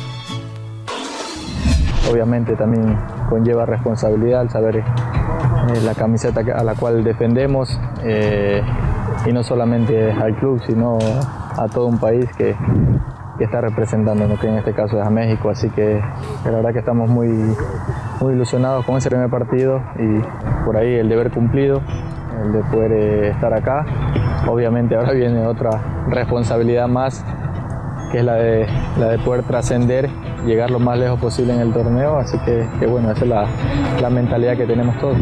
obviamente 2.10 2.56
también 2.56 2.98
conlleva 3.30 3.66
responsabilidad 3.68 4.42
al 4.42 4.50
saber 4.50 4.84
eh, 5.70 5.82
la 5.84 5.94
camiseta 5.94 6.42
a 6.56 6.64
la 6.64 6.76
cual 6.76 7.04
defendemos 7.04 7.80
eh, 8.04 8.62
y 9.26 9.34
no 9.34 9.44
solamente 9.44 10.12
al 10.12 10.36
club 10.36 10.62
sino 10.66 10.98
a 11.58 11.68
todo 11.68 11.88
un 11.88 11.98
país 11.98 12.26
que, 12.38 12.56
está 13.40 13.62
representando, 13.62 14.28
¿no? 14.28 14.38
que 14.38 14.48
en 14.48 14.56
este 14.56 14.74
caso 14.74 15.00
es 15.00 15.08
a 15.08 15.10
México, 15.10 15.50
así 15.50 15.70
que 15.70 16.02
la 16.44 16.52
verdad 16.52 16.74
que 16.74 16.80
estamos 16.80 17.10
muy, 17.10 17.30
muy 18.20 18.34
ilusionados 18.34 18.86
con 18.86 18.98
ese 18.98 19.10
primer 19.10 19.30
partido 19.30 19.82
y 19.98 20.66
por 20.66 20.76
ahí 20.76 20.96
el 20.96 21.08
deber 21.08 21.32
cumplido, 21.32 21.82
el 22.44 22.52
de 22.52 22.60
poder 22.64 22.92
eh, 22.92 23.30
estar 23.30 23.54
acá. 23.54 23.86
Obviamente 24.46 24.98
ahora 24.98 25.14
viene 25.14 25.48
otra 25.48 25.70
responsabilidad 26.10 26.90
más 26.90 27.24
que 28.12 28.20
es 28.20 28.26
la 28.26 28.36
de, 28.36 28.68
la 29.00 29.08
de 29.10 29.20
poder 29.20 29.44
trascender, 29.44 30.10
llegar 30.46 30.72
lo 30.72 30.80
más 30.80 30.98
lejos 30.98 31.20
posible 31.20 31.54
en 31.54 31.60
el 31.60 31.74
torneo, 31.74 32.18
así 32.18 32.38
que, 32.46 32.68
que 32.80 32.88
bueno, 32.88 33.12
esa 33.12 33.24
es 33.24 33.30
la, 33.30 33.48
la 34.02 34.10
mentalidad 34.10 34.58
que 34.58 34.66
tenemos 34.66 34.98
todos. 35.00 35.18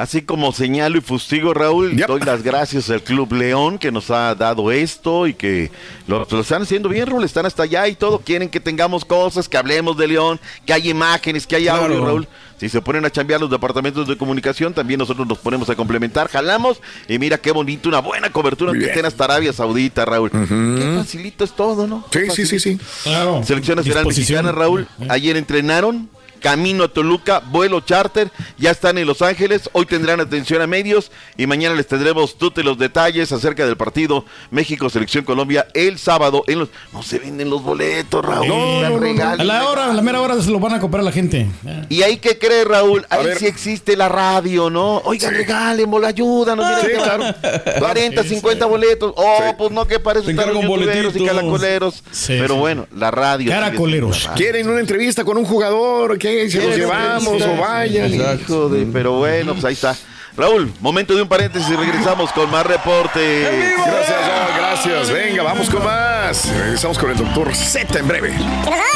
Así 0.00 0.22
como 0.22 0.50
señalo 0.52 0.96
y 0.96 1.02
fustigo, 1.02 1.52
Raúl, 1.52 1.94
doy 1.94 2.20
las 2.22 2.42
gracias 2.42 2.88
al 2.88 3.02
Club 3.02 3.34
León 3.34 3.78
que 3.78 3.92
nos 3.92 4.10
ha 4.10 4.34
dado 4.34 4.72
esto 4.72 5.26
y 5.26 5.34
que 5.34 5.70
lo, 6.06 6.26
lo 6.30 6.40
están 6.40 6.62
haciendo 6.62 6.88
bien, 6.88 7.06
Raúl. 7.06 7.22
Están 7.22 7.44
hasta 7.44 7.64
allá 7.64 7.86
y 7.86 7.94
todo. 7.96 8.20
Quieren 8.20 8.48
que 8.48 8.60
tengamos 8.60 9.04
cosas, 9.04 9.46
que 9.46 9.58
hablemos 9.58 9.98
de 9.98 10.08
León, 10.08 10.40
que 10.64 10.72
hay 10.72 10.88
imágenes, 10.88 11.46
que 11.46 11.56
hay 11.56 11.68
audio, 11.68 11.86
Claro. 11.88 12.06
Raúl. 12.06 12.28
Si 12.58 12.70
se 12.70 12.80
ponen 12.80 13.04
a 13.04 13.10
chambear 13.10 13.42
los 13.42 13.50
departamentos 13.50 14.08
de 14.08 14.16
comunicación, 14.16 14.72
también 14.72 14.96
nosotros 14.98 15.26
nos 15.26 15.36
ponemos 15.36 15.68
a 15.68 15.76
complementar, 15.76 16.28
jalamos 16.28 16.80
y 17.06 17.18
mira 17.18 17.36
qué 17.36 17.52
bonito, 17.52 17.88
una 17.90 18.00
buena 18.00 18.30
cobertura 18.30 18.72
que 18.72 18.86
estén 18.86 19.04
hasta 19.04 19.24
Arabia 19.24 19.52
Saudita, 19.52 20.06
Raúl. 20.06 20.30
Qué 20.30 20.94
facilito 20.96 21.44
es 21.44 21.52
todo, 21.52 21.86
¿no? 21.86 22.06
Sí, 22.10 22.20
sí, 22.30 22.46
sí, 22.46 22.58
sí. 22.58 22.78
Claro. 23.02 23.42
Selección 23.44 23.76
Nacional. 23.76 24.06
Mexicana, 24.06 24.50
Raúl. 24.52 24.88
Ayer 25.10 25.36
entrenaron. 25.36 26.08
Camino 26.40 26.84
a 26.84 26.88
Toluca, 26.88 27.40
vuelo 27.46 27.80
charter, 27.80 28.30
ya 28.58 28.70
están 28.70 28.98
en 28.98 29.06
Los 29.06 29.22
Ángeles, 29.22 29.68
hoy 29.72 29.86
tendrán 29.86 30.20
atención 30.20 30.62
a 30.62 30.66
medios 30.66 31.10
y 31.36 31.46
mañana 31.46 31.74
les 31.74 31.86
tendremos 31.86 32.36
todos 32.38 32.64
los 32.64 32.78
detalles 32.78 33.30
acerca 33.32 33.66
del 33.66 33.76
partido 33.76 34.24
México 34.50 34.88
Selección 34.90 35.24
Colombia 35.24 35.66
el 35.74 35.98
sábado 35.98 36.42
en 36.46 36.60
los 36.60 36.68
no 36.92 37.02
se 37.02 37.18
venden 37.18 37.50
los 37.50 37.62
boletos, 37.62 38.24
Raúl. 38.24 38.48
No. 38.48 38.80
A 38.80 39.36
la 39.44 39.68
hora, 39.68 39.90
a 39.90 39.94
la 39.94 40.02
mera 40.02 40.20
hora 40.20 40.40
se 40.40 40.50
lo 40.50 40.58
van 40.58 40.74
a 40.74 40.80
comprar 40.80 41.04
la 41.04 41.12
gente. 41.12 41.46
Y 41.88 42.02
ahí 42.02 42.16
que 42.16 42.38
cree 42.38 42.64
Raúl, 42.64 43.06
ahí 43.10 43.26
sí 43.38 43.46
existe 43.46 43.96
la 43.96 44.08
radio, 44.08 44.70
¿no? 44.70 44.98
Oiga, 45.04 45.30
regalen, 45.30 45.90
bola, 45.90 46.08
ayúdanos, 46.08 46.64
mira, 46.66 46.80
Sí, 46.80 46.86
te 46.86 46.92
claro. 46.94 47.24
va- 47.24 47.78
40, 47.78 48.22
50 48.24 48.66
boletos. 48.66 49.12
Oh, 49.16 49.54
pues 49.58 49.70
no, 49.70 49.86
que 49.86 49.98
para 49.98 50.20
eso 50.20 50.30
están 50.30 50.52
los 50.54 50.62
youtuberos 50.62 51.14
y 51.16 51.24
caracoleros. 51.24 52.02
Sí, 52.10 52.36
Pero 52.40 52.54
sí. 52.54 52.60
bueno, 52.60 52.86
la 52.94 53.10
radio. 53.10 53.50
Caracoleros. 53.50 54.22
la 54.24 54.30
radio. 54.30 54.36
Quieren 54.44 54.68
una 54.68 54.80
entrevista 54.80 55.24
con 55.24 55.36
un 55.36 55.44
jugador, 55.44 56.18
que 56.18 56.29
se 56.50 56.66
los 56.66 56.76
llevamos 56.76 57.42
o 57.42 57.56
vayan. 57.56 58.12
Hijo 58.40 58.68
de- 58.68 58.86
pero 58.92 59.12
bueno, 59.14 59.52
pues 59.54 59.64
ahí 59.64 59.74
está. 59.74 59.96
Raúl, 60.36 60.72
momento 60.80 61.14
de 61.14 61.22
un 61.22 61.28
paréntesis 61.28 61.68
y 61.70 61.76
regresamos 61.76 62.30
con 62.32 62.50
más 62.50 62.64
reportes. 62.64 63.48
Gracias, 63.76 64.56
gracias. 64.56 65.10
Venga, 65.10 65.42
vamos 65.42 65.68
con 65.68 65.84
más. 65.84 66.09
Regresamos 66.32 66.96
con 66.96 67.10
el 67.10 67.16
doctor 67.16 67.52
Z 67.56 67.98
en 67.98 68.06
breve. 68.06 68.32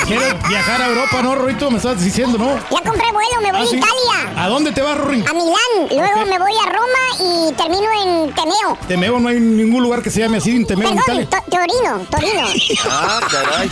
¿Quieres 0.06 0.34
viajar 0.48 0.80
a 0.82 0.86
Europa, 0.86 1.20
no, 1.20 1.34
Rorito? 1.34 1.68
Me 1.68 1.78
estabas 1.78 2.00
diciendo, 2.04 2.38
¿no? 2.38 2.54
Ya 2.70 2.88
compré 2.88 3.10
vuelo, 3.12 3.40
me 3.42 3.50
voy 3.50 3.60
¿Ah, 3.60 3.64
a 3.64 3.66
sí? 3.66 3.76
Italia. 3.76 4.32
¿A 4.44 4.48
dónde 4.48 4.70
te 4.70 4.80
vas, 4.82 4.96
Rorín? 4.96 5.26
A 5.28 5.32
Milán, 5.32 5.56
luego 5.90 6.26
me 6.26 6.38
voy 6.38 6.52
a 6.64 6.70
Roma 6.70 7.02
y 7.18 7.52
termino 7.54 7.88
en 8.04 8.32
Temeo. 8.34 8.78
Temeo, 8.86 9.18
no 9.18 9.28
hay 9.28 9.40
ningún 9.40 9.82
lugar 9.82 10.00
que 10.00 10.10
se 10.12 10.20
llame 10.20 10.36
así 10.36 10.54
en 10.54 10.64
Temeo, 10.64 10.90
en 10.90 10.96
Perdón, 10.96 11.22
Italia. 11.22 11.42
to- 11.50 11.56
Torino, 11.56 12.06
Torino. 12.08 12.46
Ah, 12.88 13.20
caray. 13.28 13.68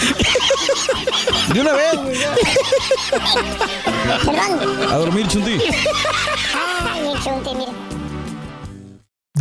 De 1.55 1.61
una 1.61 1.73
vez. 1.73 1.91
Perdón. 4.25 4.91
A 4.91 4.97
dormir, 4.97 5.29
Chunti. 5.29 5.59
Ay, 6.93 7.13
el 7.15 7.23
chunte, 7.23 7.51
mira. 7.55 7.73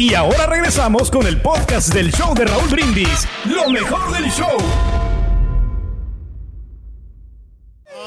Y 0.00 0.14
ahora 0.14 0.46
regresamos 0.46 1.10
con 1.10 1.26
el 1.26 1.42
podcast 1.42 1.92
del 1.92 2.10
show 2.10 2.34
de 2.34 2.46
Raúl 2.46 2.70
Brindis. 2.70 3.28
Lo 3.44 3.68
mejor 3.68 4.10
del 4.14 4.30
show. 4.30 4.56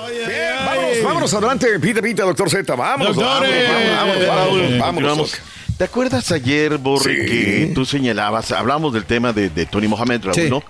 Bien, 0.10 0.66
vámonos, 0.66 1.04
vámonos 1.04 1.34
adelante. 1.36 1.80
Pita, 1.80 2.02
pita, 2.02 2.24
doctor 2.24 2.50
Z. 2.50 2.74
Vámonos, 2.76 3.16
vámonos, 3.16 3.42
Doctores. 3.48 3.70
vámonos, 3.70 4.28
vámonos, 4.28 4.28
vámonos, 4.28 4.80
vámonos. 4.80 5.10
Vamos. 5.12 5.38
¿Te 5.78 5.84
acuerdas 5.84 6.32
ayer, 6.32 6.80
Borre, 6.80 7.14
Sí. 7.28 7.32
que 7.32 7.72
tú 7.76 7.86
señalabas, 7.86 8.52
hablamos 8.52 8.92
del 8.92 9.06
tema 9.06 9.32
de, 9.32 9.52
de 9.52 9.68
Tony 9.68 9.88
Mohamed, 9.88 10.22
Raúl, 10.24 10.34
Sí. 10.34 10.50
¿no? 10.50 10.64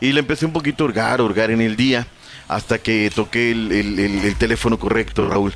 Y 0.00 0.12
le 0.12 0.20
empecé 0.20 0.46
un 0.46 0.52
poquito 0.52 0.84
a 0.84 0.86
hurgar, 0.86 1.18
a 1.18 1.24
hurgar 1.24 1.50
en 1.50 1.60
el 1.60 1.74
día, 1.74 2.06
hasta 2.46 2.78
que 2.78 3.10
toqué 3.12 3.50
el, 3.50 3.72
el- 3.72 3.98
el- 3.98 4.24
el 4.24 4.36
teléfono 4.36 4.78
correcto, 4.78 5.28
Raúl. 5.28 5.54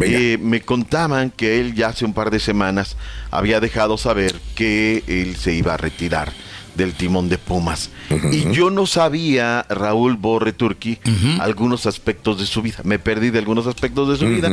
Eh, 0.00 0.38
me 0.40 0.60
contaban 0.60 1.30
que 1.30 1.60
él 1.60 1.74
ya 1.74 1.88
hace 1.88 2.04
un 2.04 2.14
par 2.14 2.30
de 2.30 2.40
semanas 2.40 2.96
había 3.30 3.60
dejado 3.60 3.96
saber 3.96 4.34
que 4.54 5.04
él 5.06 5.36
se 5.36 5.54
iba 5.54 5.74
a 5.74 5.76
retirar 5.76 6.32
del 6.74 6.94
timón 6.94 7.28
de 7.28 7.38
Pumas. 7.38 7.90
Y 8.32 8.52
yo 8.52 8.70
no 8.70 8.86
sabía, 8.86 9.64
Raúl 9.68 10.16
Borre 10.16 10.52
Turki, 10.52 10.98
algunos 11.40 11.86
aspectos 11.86 12.38
de 12.40 12.46
su 12.46 12.62
vida. 12.62 12.78
Me 12.84 12.98
perdí 12.98 13.30
de 13.30 13.38
algunos 13.38 13.66
aspectos 13.66 14.08
de 14.08 14.16
su 14.16 14.26
vida. 14.26 14.50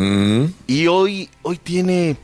Y 0.67 0.87
hoy, 0.87 1.29
hoy 1.41 1.57
tiene... 1.57 2.17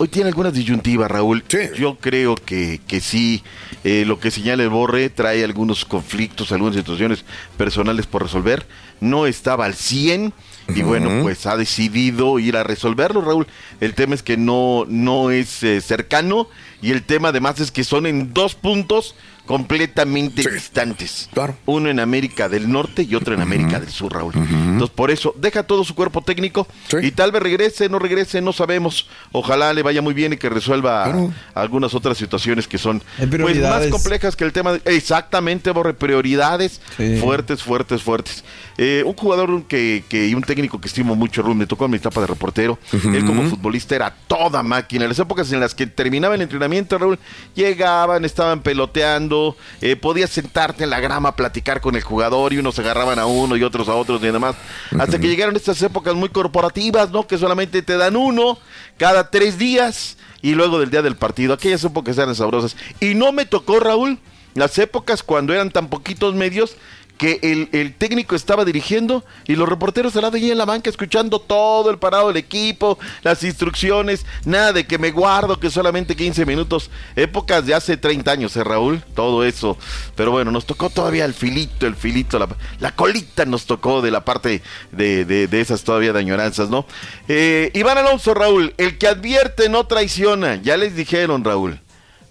Hoy 0.00 0.06
tiene 0.06 0.28
algunas 0.28 0.52
disyuntivas, 0.52 1.10
Raúl. 1.10 1.42
Yo 1.76 1.98
creo 1.98 2.36
que, 2.36 2.80
que 2.86 3.00
sí, 3.00 3.42
eh, 3.82 4.04
lo 4.06 4.20
que 4.20 4.30
señala 4.30 4.62
el 4.62 4.68
Borre 4.68 5.10
trae 5.10 5.42
algunos 5.42 5.84
conflictos, 5.84 6.52
algunas 6.52 6.76
situaciones 6.76 7.24
personales 7.56 8.06
por 8.06 8.22
resolver. 8.22 8.64
No 9.00 9.26
estaba 9.26 9.64
al 9.64 9.74
100 9.74 10.32
y 10.74 10.82
bueno, 10.82 11.22
pues 11.22 11.46
ha 11.46 11.56
decidido 11.56 12.38
ir 12.38 12.56
a 12.56 12.62
resolverlo, 12.62 13.20
Raúl. 13.20 13.46
El 13.80 13.94
tema 13.94 14.14
es 14.14 14.22
que 14.22 14.36
no, 14.36 14.84
no 14.88 15.30
es 15.30 15.62
eh, 15.62 15.80
cercano 15.80 16.48
y 16.82 16.90
el 16.92 17.02
tema 17.02 17.28
además 17.28 17.60
es 17.60 17.70
que 17.70 17.84
son 17.84 18.06
en 18.06 18.32
dos 18.34 18.54
puntos 18.54 19.14
completamente 19.46 20.42
distantes. 20.50 21.28
Uno 21.64 21.88
en 21.88 22.00
América 22.00 22.48
del 22.50 22.70
Norte 22.70 23.02
y 23.02 23.14
otro 23.14 23.32
en 23.34 23.40
América 23.40 23.80
del 23.80 23.88
Sur, 23.88 24.12
Raúl. 24.12 24.34
Entonces, 24.34 24.90
por 24.94 25.10
eso, 25.10 25.34
deja 25.38 25.62
todo 25.62 25.84
su 25.84 25.94
cuerpo 25.94 26.20
técnico 26.22 26.68
y 27.02 27.10
tal 27.12 27.32
vez 27.32 27.42
regrese, 27.42 27.88
no 27.88 27.98
regrese, 27.98 28.42
no 28.42 28.52
sabemos. 28.52 29.08
Ojalá 29.32 29.72
le 29.72 29.82
vaya 29.82 30.02
muy 30.02 30.12
bien 30.12 30.34
y 30.34 30.36
que 30.36 30.50
resuelva 30.50 31.10
algunas 31.54 31.94
otras 31.94 32.18
situaciones 32.18 32.68
que 32.68 32.76
son 32.78 33.02
pues, 33.18 33.58
más 33.70 33.86
complejas 33.90 34.36
que 34.36 34.44
el 34.44 34.52
tema. 34.52 34.72
de- 34.74 34.82
exactamente, 34.94 35.70
Borre, 35.70 35.94
prioridades 35.94 36.80
Sí. 36.98 37.16
fuertes, 37.18 37.62
fuertes, 37.62 38.02
fuertes. 38.02 38.44
Eh, 38.76 39.02
un 39.06 39.14
jugador 39.14 39.64
que, 39.64 40.04
que- 40.10 40.28
y 40.28 40.34
un 40.34 40.42
técnico 40.42 40.78
que 40.80 40.88
estimo 40.88 41.16
mucho, 41.16 41.42
Raúl, 41.42 41.56
me 41.56 41.66
tocó 41.66 41.86
en 41.86 41.92
mi 41.92 41.96
etapa 41.96 42.20
de 42.20 42.26
reportero. 42.26 42.78
Él 42.92 43.24
como 43.24 43.44
futbolista 43.48 43.96
era 43.96 44.14
toda 44.26 44.62
máquina. 44.62 45.04
En 45.04 45.08
las 45.08 45.18
épocas 45.18 45.50
en 45.52 45.60
las 45.60 45.74
que 45.74 45.86
terminaba 45.86 46.34
el 46.34 46.42
entrenamiento, 46.42 46.67
Raúl, 46.98 47.18
llegaban, 47.54 48.24
estaban 48.24 48.62
peloteando, 48.62 49.56
eh, 49.80 49.96
podías 49.96 50.30
sentarte 50.30 50.84
en 50.84 50.90
la 50.90 51.00
grama 51.00 51.30
a 51.30 51.36
platicar 51.36 51.80
con 51.80 51.96
el 51.96 52.02
jugador 52.02 52.52
y 52.52 52.58
unos 52.58 52.78
agarraban 52.78 53.18
a 53.18 53.26
uno 53.26 53.56
y 53.56 53.62
otros 53.62 53.88
a 53.88 53.94
otros 53.94 54.22
y 54.22 54.26
demás. 54.26 54.56
Hasta 54.98 55.18
que 55.18 55.28
llegaron 55.28 55.56
estas 55.56 55.80
épocas 55.82 56.14
muy 56.14 56.28
corporativas, 56.28 57.10
¿no? 57.10 57.26
Que 57.26 57.38
solamente 57.38 57.82
te 57.82 57.96
dan 57.96 58.16
uno 58.16 58.58
cada 58.96 59.30
tres 59.30 59.58
días 59.58 60.16
y 60.42 60.52
luego 60.52 60.78
del 60.78 60.90
día 60.90 61.02
del 61.02 61.16
partido. 61.16 61.54
Aquellas 61.54 61.84
épocas 61.84 62.16
eran 62.18 62.34
sabrosas. 62.34 62.76
Y 63.00 63.14
no 63.14 63.32
me 63.32 63.46
tocó, 63.46 63.80
Raúl, 63.80 64.18
las 64.54 64.78
épocas 64.78 65.22
cuando 65.22 65.52
eran 65.52 65.70
tan 65.70 65.88
poquitos 65.88 66.34
medios 66.34 66.76
que 67.18 67.40
el, 67.42 67.68
el 67.72 67.94
técnico 67.94 68.34
estaba 68.36 68.64
dirigiendo 68.64 69.24
y 69.46 69.56
los 69.56 69.68
reporteros 69.68 70.14
al 70.16 70.22
lado 70.22 70.36
allí 70.36 70.50
en 70.50 70.56
la 70.58 70.64
banca 70.64 70.88
escuchando 70.88 71.40
todo 71.40 71.90
el 71.90 71.98
parado 71.98 72.28
del 72.28 72.36
equipo, 72.36 72.98
las 73.22 73.42
instrucciones, 73.42 74.24
nada 74.44 74.72
de 74.72 74.86
que 74.86 74.98
me 74.98 75.10
guardo, 75.10 75.58
que 75.60 75.68
solamente 75.68 76.14
15 76.16 76.46
minutos, 76.46 76.90
épocas 77.16 77.66
de 77.66 77.74
hace 77.74 77.96
30 77.96 78.30
años, 78.30 78.56
¿eh, 78.56 78.62
Raúl? 78.64 79.02
Todo 79.14 79.44
eso. 79.44 79.76
Pero 80.14 80.30
bueno, 80.30 80.50
nos 80.52 80.64
tocó 80.64 80.88
todavía 80.90 81.24
el 81.24 81.34
filito, 81.34 81.86
el 81.86 81.96
filito, 81.96 82.38
la, 82.38 82.48
la 82.78 82.92
colita 82.94 83.44
nos 83.44 83.66
tocó 83.66 84.00
de 84.00 84.10
la 84.12 84.24
parte 84.24 84.62
de, 84.92 85.24
de- 85.24 85.48
de 85.48 85.60
esas 85.60 85.82
todavía 85.82 86.12
de 86.12 86.20
añoranzas, 86.20 86.70
¿no? 86.70 86.86
Eh, 87.26 87.70
Iván 87.74 87.98
Alonso, 87.98 88.32
Raúl, 88.32 88.74
el 88.78 88.96
que 88.96 89.08
advierte 89.08 89.68
no 89.68 89.86
traiciona, 89.86 90.54
ya 90.62 90.76
les 90.76 90.94
dijeron, 90.94 91.42
Raúl. 91.42 91.80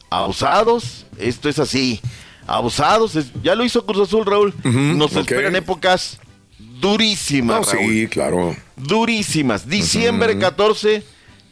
Abusados, 0.10 1.06
esto 1.20 1.50
es 1.50 1.60
así. 1.60 2.00
Abusados, 2.48 3.14
ya 3.44 3.56
lo 3.56 3.64
hizo 3.66 3.86
Cruz 3.86 4.08
Azul, 4.08 4.26
Raúl. 4.26 4.54
Nos 4.64 5.16
esperan 5.16 5.56
épocas 5.56 6.20
durísimas, 6.80 7.68
No, 7.68 7.74
Raúl. 7.74 7.92
sí, 7.92 8.08
claro. 8.08 8.56
Durísimas. 8.76 9.68
Diciembre 9.68 10.38
14 10.38 11.04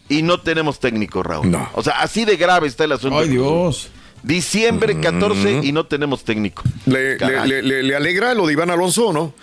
y 0.09 0.21
no 0.21 0.39
tenemos 0.39 0.79
técnico, 0.79 1.21
Raúl. 1.23 1.55
O 1.73 1.83
sea, 1.83 1.99
así 2.01 2.25
de 2.25 2.37
grave 2.37 2.67
está 2.67 2.83
el 2.85 2.93
asunto. 2.93 3.19
Ay, 3.19 3.29
Dios. 3.29 3.89
Diciembre 4.23 4.99
14 4.99 5.59
y 5.63 5.71
no 5.71 5.85
tenemos 5.85 6.23
técnico. 6.23 6.63
¿Le, 6.85 7.17
Caray. 7.17 7.47
le, 7.47 7.61
le- 7.61 7.83
le 7.83 7.95
alegra 7.95 8.33
lo 8.33 8.47
de 8.47 8.53
Iván 8.53 8.71
Alonso 8.71 9.07
o 9.09 9.13
no? 9.13 9.33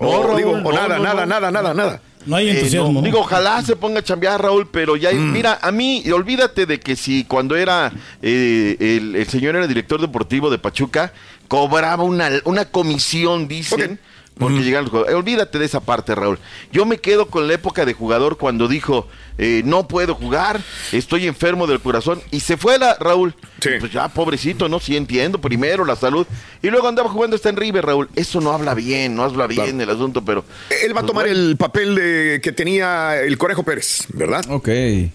No, 0.00 0.08
O 0.08 0.22
Raúl, 0.26 0.36
digo, 0.38 0.50
o 0.52 0.56
no, 0.60 0.72
nada, 0.72 0.96
no, 0.98 1.04
nada, 1.04 1.20
no. 1.20 1.26
nada, 1.26 1.50
nada, 1.52 1.74
nada. 1.74 2.02
No 2.26 2.36
hay 2.36 2.48
Eh, 2.48 2.52
entusiasmo. 2.58 2.88
no, 2.92 3.00
¿no? 3.00 3.02
Digo, 3.02 3.20
ojalá 3.20 3.62
se 3.62 3.76
ponga 3.76 4.00
a 4.00 4.02
chambear, 4.02 4.40
Raúl, 4.40 4.66
pero 4.70 4.96
ya, 4.96 5.12
Mm. 5.12 5.32
mira, 5.32 5.58
a 5.60 5.70
mí, 5.72 6.02
olvídate 6.10 6.66
de 6.66 6.80
que 6.80 6.96
si 6.96 7.24
cuando 7.24 7.56
era 7.56 7.92
eh, 8.22 8.76
el, 8.80 9.16
el 9.16 9.26
señor 9.28 9.56
era 9.56 9.66
director 9.66 10.00
deportivo 10.00 10.50
de 10.50 10.58
Pachuca, 10.58 11.12
cobraba 11.48 12.02
una, 12.04 12.30
una 12.44 12.64
comisión, 12.66 13.46
dicen. 13.48 13.98
Porque 14.38 14.62
llegaron 14.62 14.84
los 14.84 14.90
jugadores. 14.90 15.14
Olvídate 15.14 15.58
de 15.58 15.64
esa 15.64 15.80
parte, 15.80 16.14
Raúl. 16.14 16.38
Yo 16.72 16.84
me 16.86 16.98
quedo 16.98 17.26
con 17.26 17.46
la 17.46 17.54
época 17.54 17.84
de 17.84 17.92
jugador 17.92 18.36
cuando 18.36 18.66
dijo, 18.66 19.06
eh, 19.38 19.62
no 19.64 19.86
puedo 19.86 20.14
jugar, 20.14 20.60
estoy 20.92 21.26
enfermo 21.26 21.66
del 21.66 21.80
corazón. 21.80 22.20
Y 22.32 22.40
se 22.40 22.56
fue 22.56 22.78
la, 22.78 22.94
Raúl. 22.94 23.34
Pues 23.60 23.92
ya, 23.92 24.08
pobrecito, 24.08 24.68
¿no? 24.68 24.80
Sí 24.80 24.96
entiendo, 24.96 25.40
primero 25.40 25.84
la 25.84 25.94
salud. 25.94 26.26
Y 26.62 26.70
luego 26.70 26.88
andaba 26.88 27.08
jugando 27.08 27.36
hasta 27.36 27.48
en 27.48 27.56
River, 27.56 27.86
Raúl. 27.86 28.08
Eso 28.16 28.40
no 28.40 28.52
habla 28.52 28.74
bien, 28.74 29.14
no 29.14 29.22
habla 29.22 29.46
bien 29.46 29.80
el 29.80 29.90
asunto, 29.90 30.24
pero... 30.24 30.44
Él 30.82 30.96
va 30.96 31.02
a 31.02 31.06
tomar 31.06 31.28
el 31.28 31.56
papel 31.56 31.94
de, 31.94 32.40
que 32.42 32.52
tenía 32.52 33.20
el 33.20 33.38
Conejo 33.38 33.62
Pérez, 33.62 34.06
¿verdad? 34.12 34.44
Ok. 34.48 34.68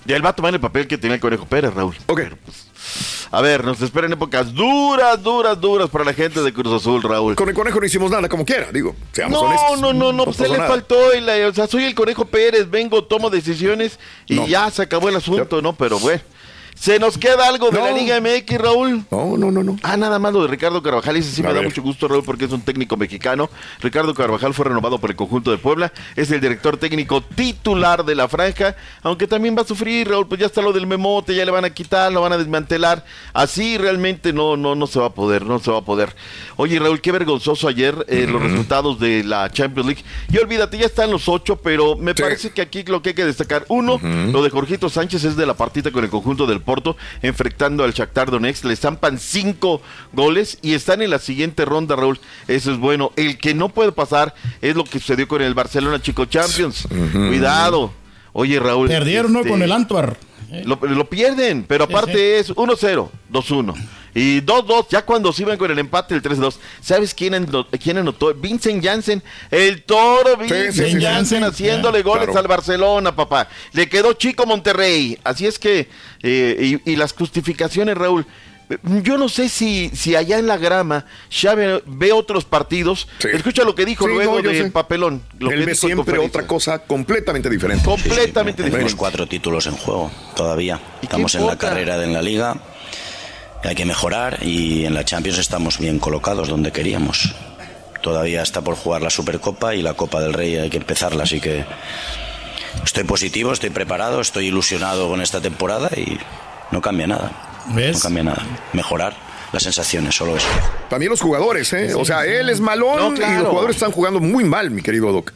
Ya 0.06 0.16
él 0.16 0.26
va 0.26 0.30
a 0.30 0.36
tomar 0.36 0.54
el 0.54 0.60
papel 0.62 0.88
que 0.88 0.98
tenía 0.98 1.16
el 1.16 1.22
Conejo 1.22 1.46
Pérez, 1.46 1.74
Raúl. 1.74 1.96
Ok. 2.08 2.22
A 3.32 3.42
ver, 3.42 3.64
nos 3.64 3.80
esperan 3.82 4.12
épocas 4.12 4.54
duras, 4.54 5.22
duras, 5.22 5.60
duras 5.62 5.90
para 5.90 6.04
la 6.04 6.14
gente 6.14 6.42
de 6.42 6.52
Cruz 6.52 6.74
Azul, 6.74 7.02
Raúl. 7.04 7.36
Con 7.36 7.48
el 7.48 7.54
Conejo 7.54 7.80
no 7.80 7.86
hicimos 7.86 8.10
nada 8.10 8.28
como 8.28 8.44
quiera, 8.44 8.72
digo. 8.72 8.96
Seamos 9.12 9.40
No, 9.40 9.48
honestos. 9.48 9.82
no, 9.82 9.94
no, 9.94 10.12
no, 10.12 10.26
pues 10.26 10.40
a 10.42 10.46
él 10.46 10.50
pasó 10.52 10.62
le 10.64 10.68
faltó, 10.68 11.12
el, 11.14 11.30
o 11.46 11.54
sea, 11.54 11.68
soy 11.68 11.84
el 11.84 11.94
Conejo 11.94 12.26
Pérez, 12.26 12.70
vengo, 12.70 13.04
tomo 13.04 13.30
decisiones 13.30 14.00
y 14.26 14.36
No. 14.36 14.48
ya 14.48 14.72
se 14.72 14.82
acabó 14.82 15.10
el 15.10 15.16
asunto, 15.16 15.62
¿no? 15.62 15.74
Pero 15.74 16.00
bueno. 16.00 16.22
¿Se 16.76 17.00
nos 17.00 17.18
queda 17.18 17.48
algo 17.48 17.72
de 17.72 17.80
la. 17.80 17.92
Liga 17.92 18.22
MX, 18.22 18.58
Raúl? 18.58 19.04
No, 19.12 19.38
no, 19.38 19.52
no, 19.52 19.64
no. 19.64 19.78
Ah, 19.84 19.98
nada 19.98 20.20
más 20.20 20.32
lo 20.32 20.44
de 20.44 20.48
Ricardo 20.48 20.82
Carvajal. 20.82 21.18
Ese 21.18 21.32
sí 21.32 21.42
A 21.42 21.48
me 21.48 21.54
da 21.54 21.62
mucho 21.62 21.82
gusto, 21.82 22.08
Raúl, 22.08 22.24
porque 22.24 22.46
es 22.46 22.52
un 22.52 22.62
técnico 22.62 22.98
mexicano. 22.98 23.50
Ricardo 23.82 24.14
Carvajal 24.14 24.54
fue 24.54 24.66
renovado 24.66 25.00
por 25.00 25.10
el 25.10 25.16
conjunto 25.16 25.52
de 25.52 25.58
Puebla. 25.58 25.92
Es 26.16 26.32
el 26.32 26.40
director 26.40 26.78
técnico 26.78 27.22
titular 27.22 28.06
de 28.06 28.16
la 28.16 28.28
franja. 28.28 28.76
Aunque 29.02 29.28
también 29.28 29.58
va 29.58 29.62
a 29.62 29.66
sufrir, 29.66 30.08
Raúl, 30.08 30.28
pues 30.28 30.40
ya 30.40 30.46
está 30.46 30.62
lo 30.62 30.72
del 30.72 30.88
memote, 30.88 31.36
ya 31.36 31.46
le 31.46 31.52
van 31.52 31.66
a 31.66 31.70
quitar, 31.72 32.12
lo 32.12 32.22
van 32.22 32.34
a 32.34 32.38
desmantelar. 32.38 33.04
Así 33.34 33.78
realmente 33.78 34.32
no, 34.32 34.56
no, 34.56 34.76
no 34.76 34.88
se 34.88 35.00
va 35.00 35.08
a 35.08 35.14
poder, 35.14 35.46
no 35.46 35.60
se 35.60 35.72
va 35.72 35.80
a 35.80 35.84
poder. 35.84 36.16
Oye, 36.56 36.80
Raúl, 36.80 37.02
qué 37.02 37.12
vergonzoso 37.12 37.68
ayer 37.68 38.06
eh, 38.08 38.28
los 38.30 38.42
resultados 38.42 39.00
de 39.00 39.24
la 39.24 39.52
Champions 39.52 39.88
League. 39.88 40.04
Y 40.32 40.38
olvídate, 40.38 40.78
ya 40.78 40.86
están 40.86 41.12
los 41.12 41.28
ocho, 41.28 41.58
pero 41.58 41.96
me 41.96 42.16
parece 42.16 42.52
que 42.52 42.62
aquí 42.62 42.84
lo 42.84 43.02
que 43.02 43.10
hay 43.10 43.16
que 43.16 43.26
destacar, 43.26 43.66
uno, 43.68 44.00
lo 44.02 44.44
de 44.44 44.50
Jorgito 44.50 44.90
Sánchez 44.90 45.24
es 45.24 45.36
de 45.36 45.46
la 45.46 45.56
partida 45.56 45.92
con 45.92 46.04
el 46.04 46.10
conjunto 46.10 46.46
del 46.46 46.59
Porto, 46.60 46.98
enfrentando 47.22 47.84
al 47.84 47.94
Shakhtar 47.94 48.32
Donetsk, 48.32 48.66
le 48.66 48.76
zampan 48.76 49.20
cinco 49.20 49.82
goles 50.14 50.60
y 50.62 50.74
están 50.74 51.02
en 51.02 51.10
la 51.10 51.20
siguiente 51.20 51.66
ronda, 51.66 51.96
Raúl. 51.96 52.20
Eso 52.48 52.72
es 52.72 52.78
bueno. 52.78 53.12
El 53.16 53.38
que 53.38 53.54
no 53.54 53.70
puede 53.70 53.92
pasar 53.92 54.34
es 54.62 54.76
lo 54.76 54.84
que 54.84 55.00
sucedió 55.00 55.28
con 55.28 55.42
el 55.42 55.54
Barcelona 55.54 56.02
Chico 56.02 56.26
Champions. 56.26 56.88
Cuidado. 57.14 57.94
Oye, 58.34 58.60
Raúl. 58.60 58.88
Perdieron 58.88 59.34
¿no? 59.34 59.40
este, 59.40 59.52
con 59.52 59.62
el 59.62 59.72
Antwerp. 59.72 60.29
Lo, 60.66 60.76
lo 60.82 61.10
pierden, 61.10 61.64
pero 61.68 61.84
aparte 61.86 62.40
es 62.40 62.50
1-0, 62.54 63.10
2-1. 63.32 63.76
Y 64.16 64.42
2-2, 64.42 64.88
ya 64.90 65.04
cuando 65.04 65.32
se 65.32 65.44
iban 65.44 65.58
con 65.58 65.70
el 65.70 65.78
empate, 65.78 66.16
el 66.16 66.22
3-2. 66.24 66.56
¿Sabes 66.82 67.14
quién, 67.14 67.36
ano- 67.36 67.68
quién 67.82 67.98
anotó? 67.98 68.34
Vincent 68.34 68.84
Janssen, 68.84 69.22
el 69.52 69.84
toro 69.84 70.36
Vincent 70.36 70.72
sí, 70.74 70.92
sí, 70.94 71.02
Janssen 71.02 71.40
sí. 71.40 71.46
haciéndole 71.46 72.02
goles 72.02 72.26
claro. 72.26 72.40
al 72.40 72.48
Barcelona, 72.48 73.16
papá. 73.16 73.48
Le 73.74 73.88
quedó 73.88 74.14
chico 74.14 74.46
Monterrey. 74.46 75.18
Así 75.24 75.46
es 75.46 75.60
que, 75.60 75.88
eh, 76.24 76.80
y, 76.86 76.92
y 76.92 76.96
las 76.96 77.14
justificaciones, 77.14 77.96
Raúl. 77.98 78.26
Yo 79.04 79.18
no 79.18 79.30
sé 79.30 79.50
si, 79.50 79.90
si 79.96 80.16
allá 80.16 80.38
en 80.38 80.46
la 80.46 80.58
grama 80.58 81.06
Xavi 81.32 81.82
ve 81.88 82.12
otros 82.12 82.46
partidos. 82.46 83.08
Escucha 83.34 83.64
lo 83.64 83.74
que 83.74 83.84
dijo 83.86 84.06
Sí, 84.06 84.12
luego 84.14 84.36
no, 84.36 84.42
yo 84.42 84.52
de 84.52 84.64
sé. 84.66 84.72
papelón. 84.72 85.24
Lo 85.40 85.50
Él 85.50 85.60
que 85.60 85.66
ve 85.66 85.72
dijo 85.72 85.88
siempre 85.88 86.20
otra 86.20 86.46
cosa 86.46 86.80
completamente 86.80 87.50
diferente. 87.50 87.84
Completamente 87.84 88.58
Tenemos 88.64 88.78
diferente. 88.78 88.98
cuatro 88.98 89.28
títulos 89.28 89.66
en 89.66 89.74
juego 89.76 90.12
todavía. 90.36 90.80
Estamos 91.02 91.34
en 91.36 91.48
la 91.48 91.58
carrera 91.58 91.98
de 91.98 92.06
en 92.06 92.14
la 92.14 92.22
liga. 92.22 92.58
Hay 93.64 93.76
que 93.76 93.86
mejorar 93.86 94.38
y 94.44 94.86
en 94.86 94.94
la 94.94 95.04
Champions 95.04 95.40
estamos 95.40 95.80
bien 95.80 95.98
colocados 96.00 96.48
donde 96.48 96.72
queríamos. 96.72 97.34
Todavía 98.02 98.42
está 98.44 98.62
por 98.62 98.76
jugar 98.76 99.02
la 99.02 99.10
Supercopa 99.10 99.76
y 99.76 99.82
la 99.82 99.96
Copa 99.96 100.22
del 100.22 100.32
Rey 100.34 100.56
hay 100.56 100.70
que 100.70 100.78
empezarla, 100.78 101.24
así 101.24 101.42
que 101.42 101.66
estoy 102.86 103.04
positivo, 103.04 103.52
estoy 103.52 103.72
preparado, 103.72 104.22
estoy 104.22 104.48
ilusionado 104.48 105.10
con 105.10 105.22
esta 105.22 105.42
temporada 105.42 105.90
y 105.98 106.18
no 106.72 106.82
cambia 106.82 107.08
nada. 107.08 107.49
No 107.70 108.00
cambia 108.00 108.24
nada. 108.24 108.46
Mejorar 108.74 109.16
las 109.52 109.64
sensaciones, 109.64 110.16
solo 110.16 110.36
eso. 110.36 110.48
También 110.90 111.10
los 111.10 111.22
jugadores, 111.22 111.72
¿eh? 111.74 111.94
O 111.96 112.06
sea, 112.06 112.26
él 112.26 112.50
es 112.50 112.60
malón 112.60 113.16
No, 113.16 113.16
y 113.16 113.38
los 113.38 113.48
jugadores 113.48 113.76
están 113.76 113.92
jugando 113.92 114.20
muy 114.20 114.44
mal, 114.44 114.70
mi 114.72 114.82
querido 114.82 115.12
Doc. 115.12 115.32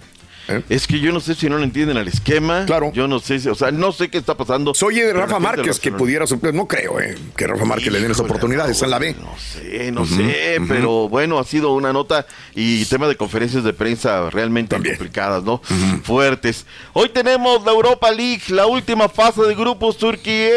¿Eh? 0.48 0.62
Es 0.70 0.88
que 0.88 1.00
yo 1.00 1.12
no 1.12 1.20
sé 1.20 1.36
si 1.36 1.50
no 1.50 1.58
lo 1.58 1.64
entienden 1.64 1.98
al 1.98 2.08
esquema. 2.08 2.66
Claro. 2.66 2.92
Yo 2.94 3.08
no 3.08 3.20
sé, 3.20 3.40
si, 3.40 3.50
o 3.50 3.56
sea, 3.56 3.72
no 3.72 3.92
sé 3.92 4.10
qué 4.10 4.18
está 4.18 4.36
pasando. 4.36 4.74
Soy 4.74 4.96
la 5.02 5.14
Rafa 5.14 5.40
Márquez 5.40 5.80
que 5.80 5.92
pudiera 5.92 6.28
sorprender. 6.28 6.62
No 6.62 6.68
creo, 6.68 7.00
¿eh? 7.00 7.16
Que 7.36 7.48
Rafa 7.48 7.66
Márquez 7.66 7.92
le 7.92 8.00
den 8.00 8.12
esa 8.12 8.24
oportunidad. 8.24 8.70
Está 8.70 8.86
en 8.86 8.92
la 8.92 9.00
B. 9.00 9.16
No 9.20 9.36
sé, 9.38 9.92
no 9.92 10.06
sé, 10.06 10.62
pero 10.68 11.10
bueno, 11.10 11.40
ha 11.40 11.44
sido 11.44 11.74
una 11.74 11.94
nota 11.94 12.26
y 12.56 12.86
tema 12.86 13.08
de 13.08 13.16
conferencias 13.16 13.64
de 13.64 13.74
prensa 13.74 14.30
realmente 14.30 14.76
complicadas, 14.76 15.44
¿no? 15.44 15.62
Fuertes. 16.04 16.66
Hoy 16.94 17.10
tenemos 17.10 17.64
la 17.66 17.72
Europa 17.72 18.12
League, 18.12 18.44
la 18.50 18.68
última 18.68 19.10
fase 19.10 19.42
de 19.42 19.56
grupos 19.56 19.98
Turquía 19.98 20.50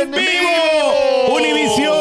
¡En 0.00 0.10
vivo! 0.10 1.34
Univisión, 1.36 1.93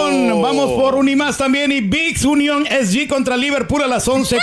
vamos 0.57 0.79
por 0.79 0.95
Unimás 0.95 1.37
también 1.37 1.71
y 1.71 1.81
Bigs 1.81 2.23
Union 2.25 2.65
SG 2.65 3.07
contra 3.07 3.37
Liverpool 3.37 3.83
a 3.83 3.87
las 3.87 4.07
11. 4.07 4.37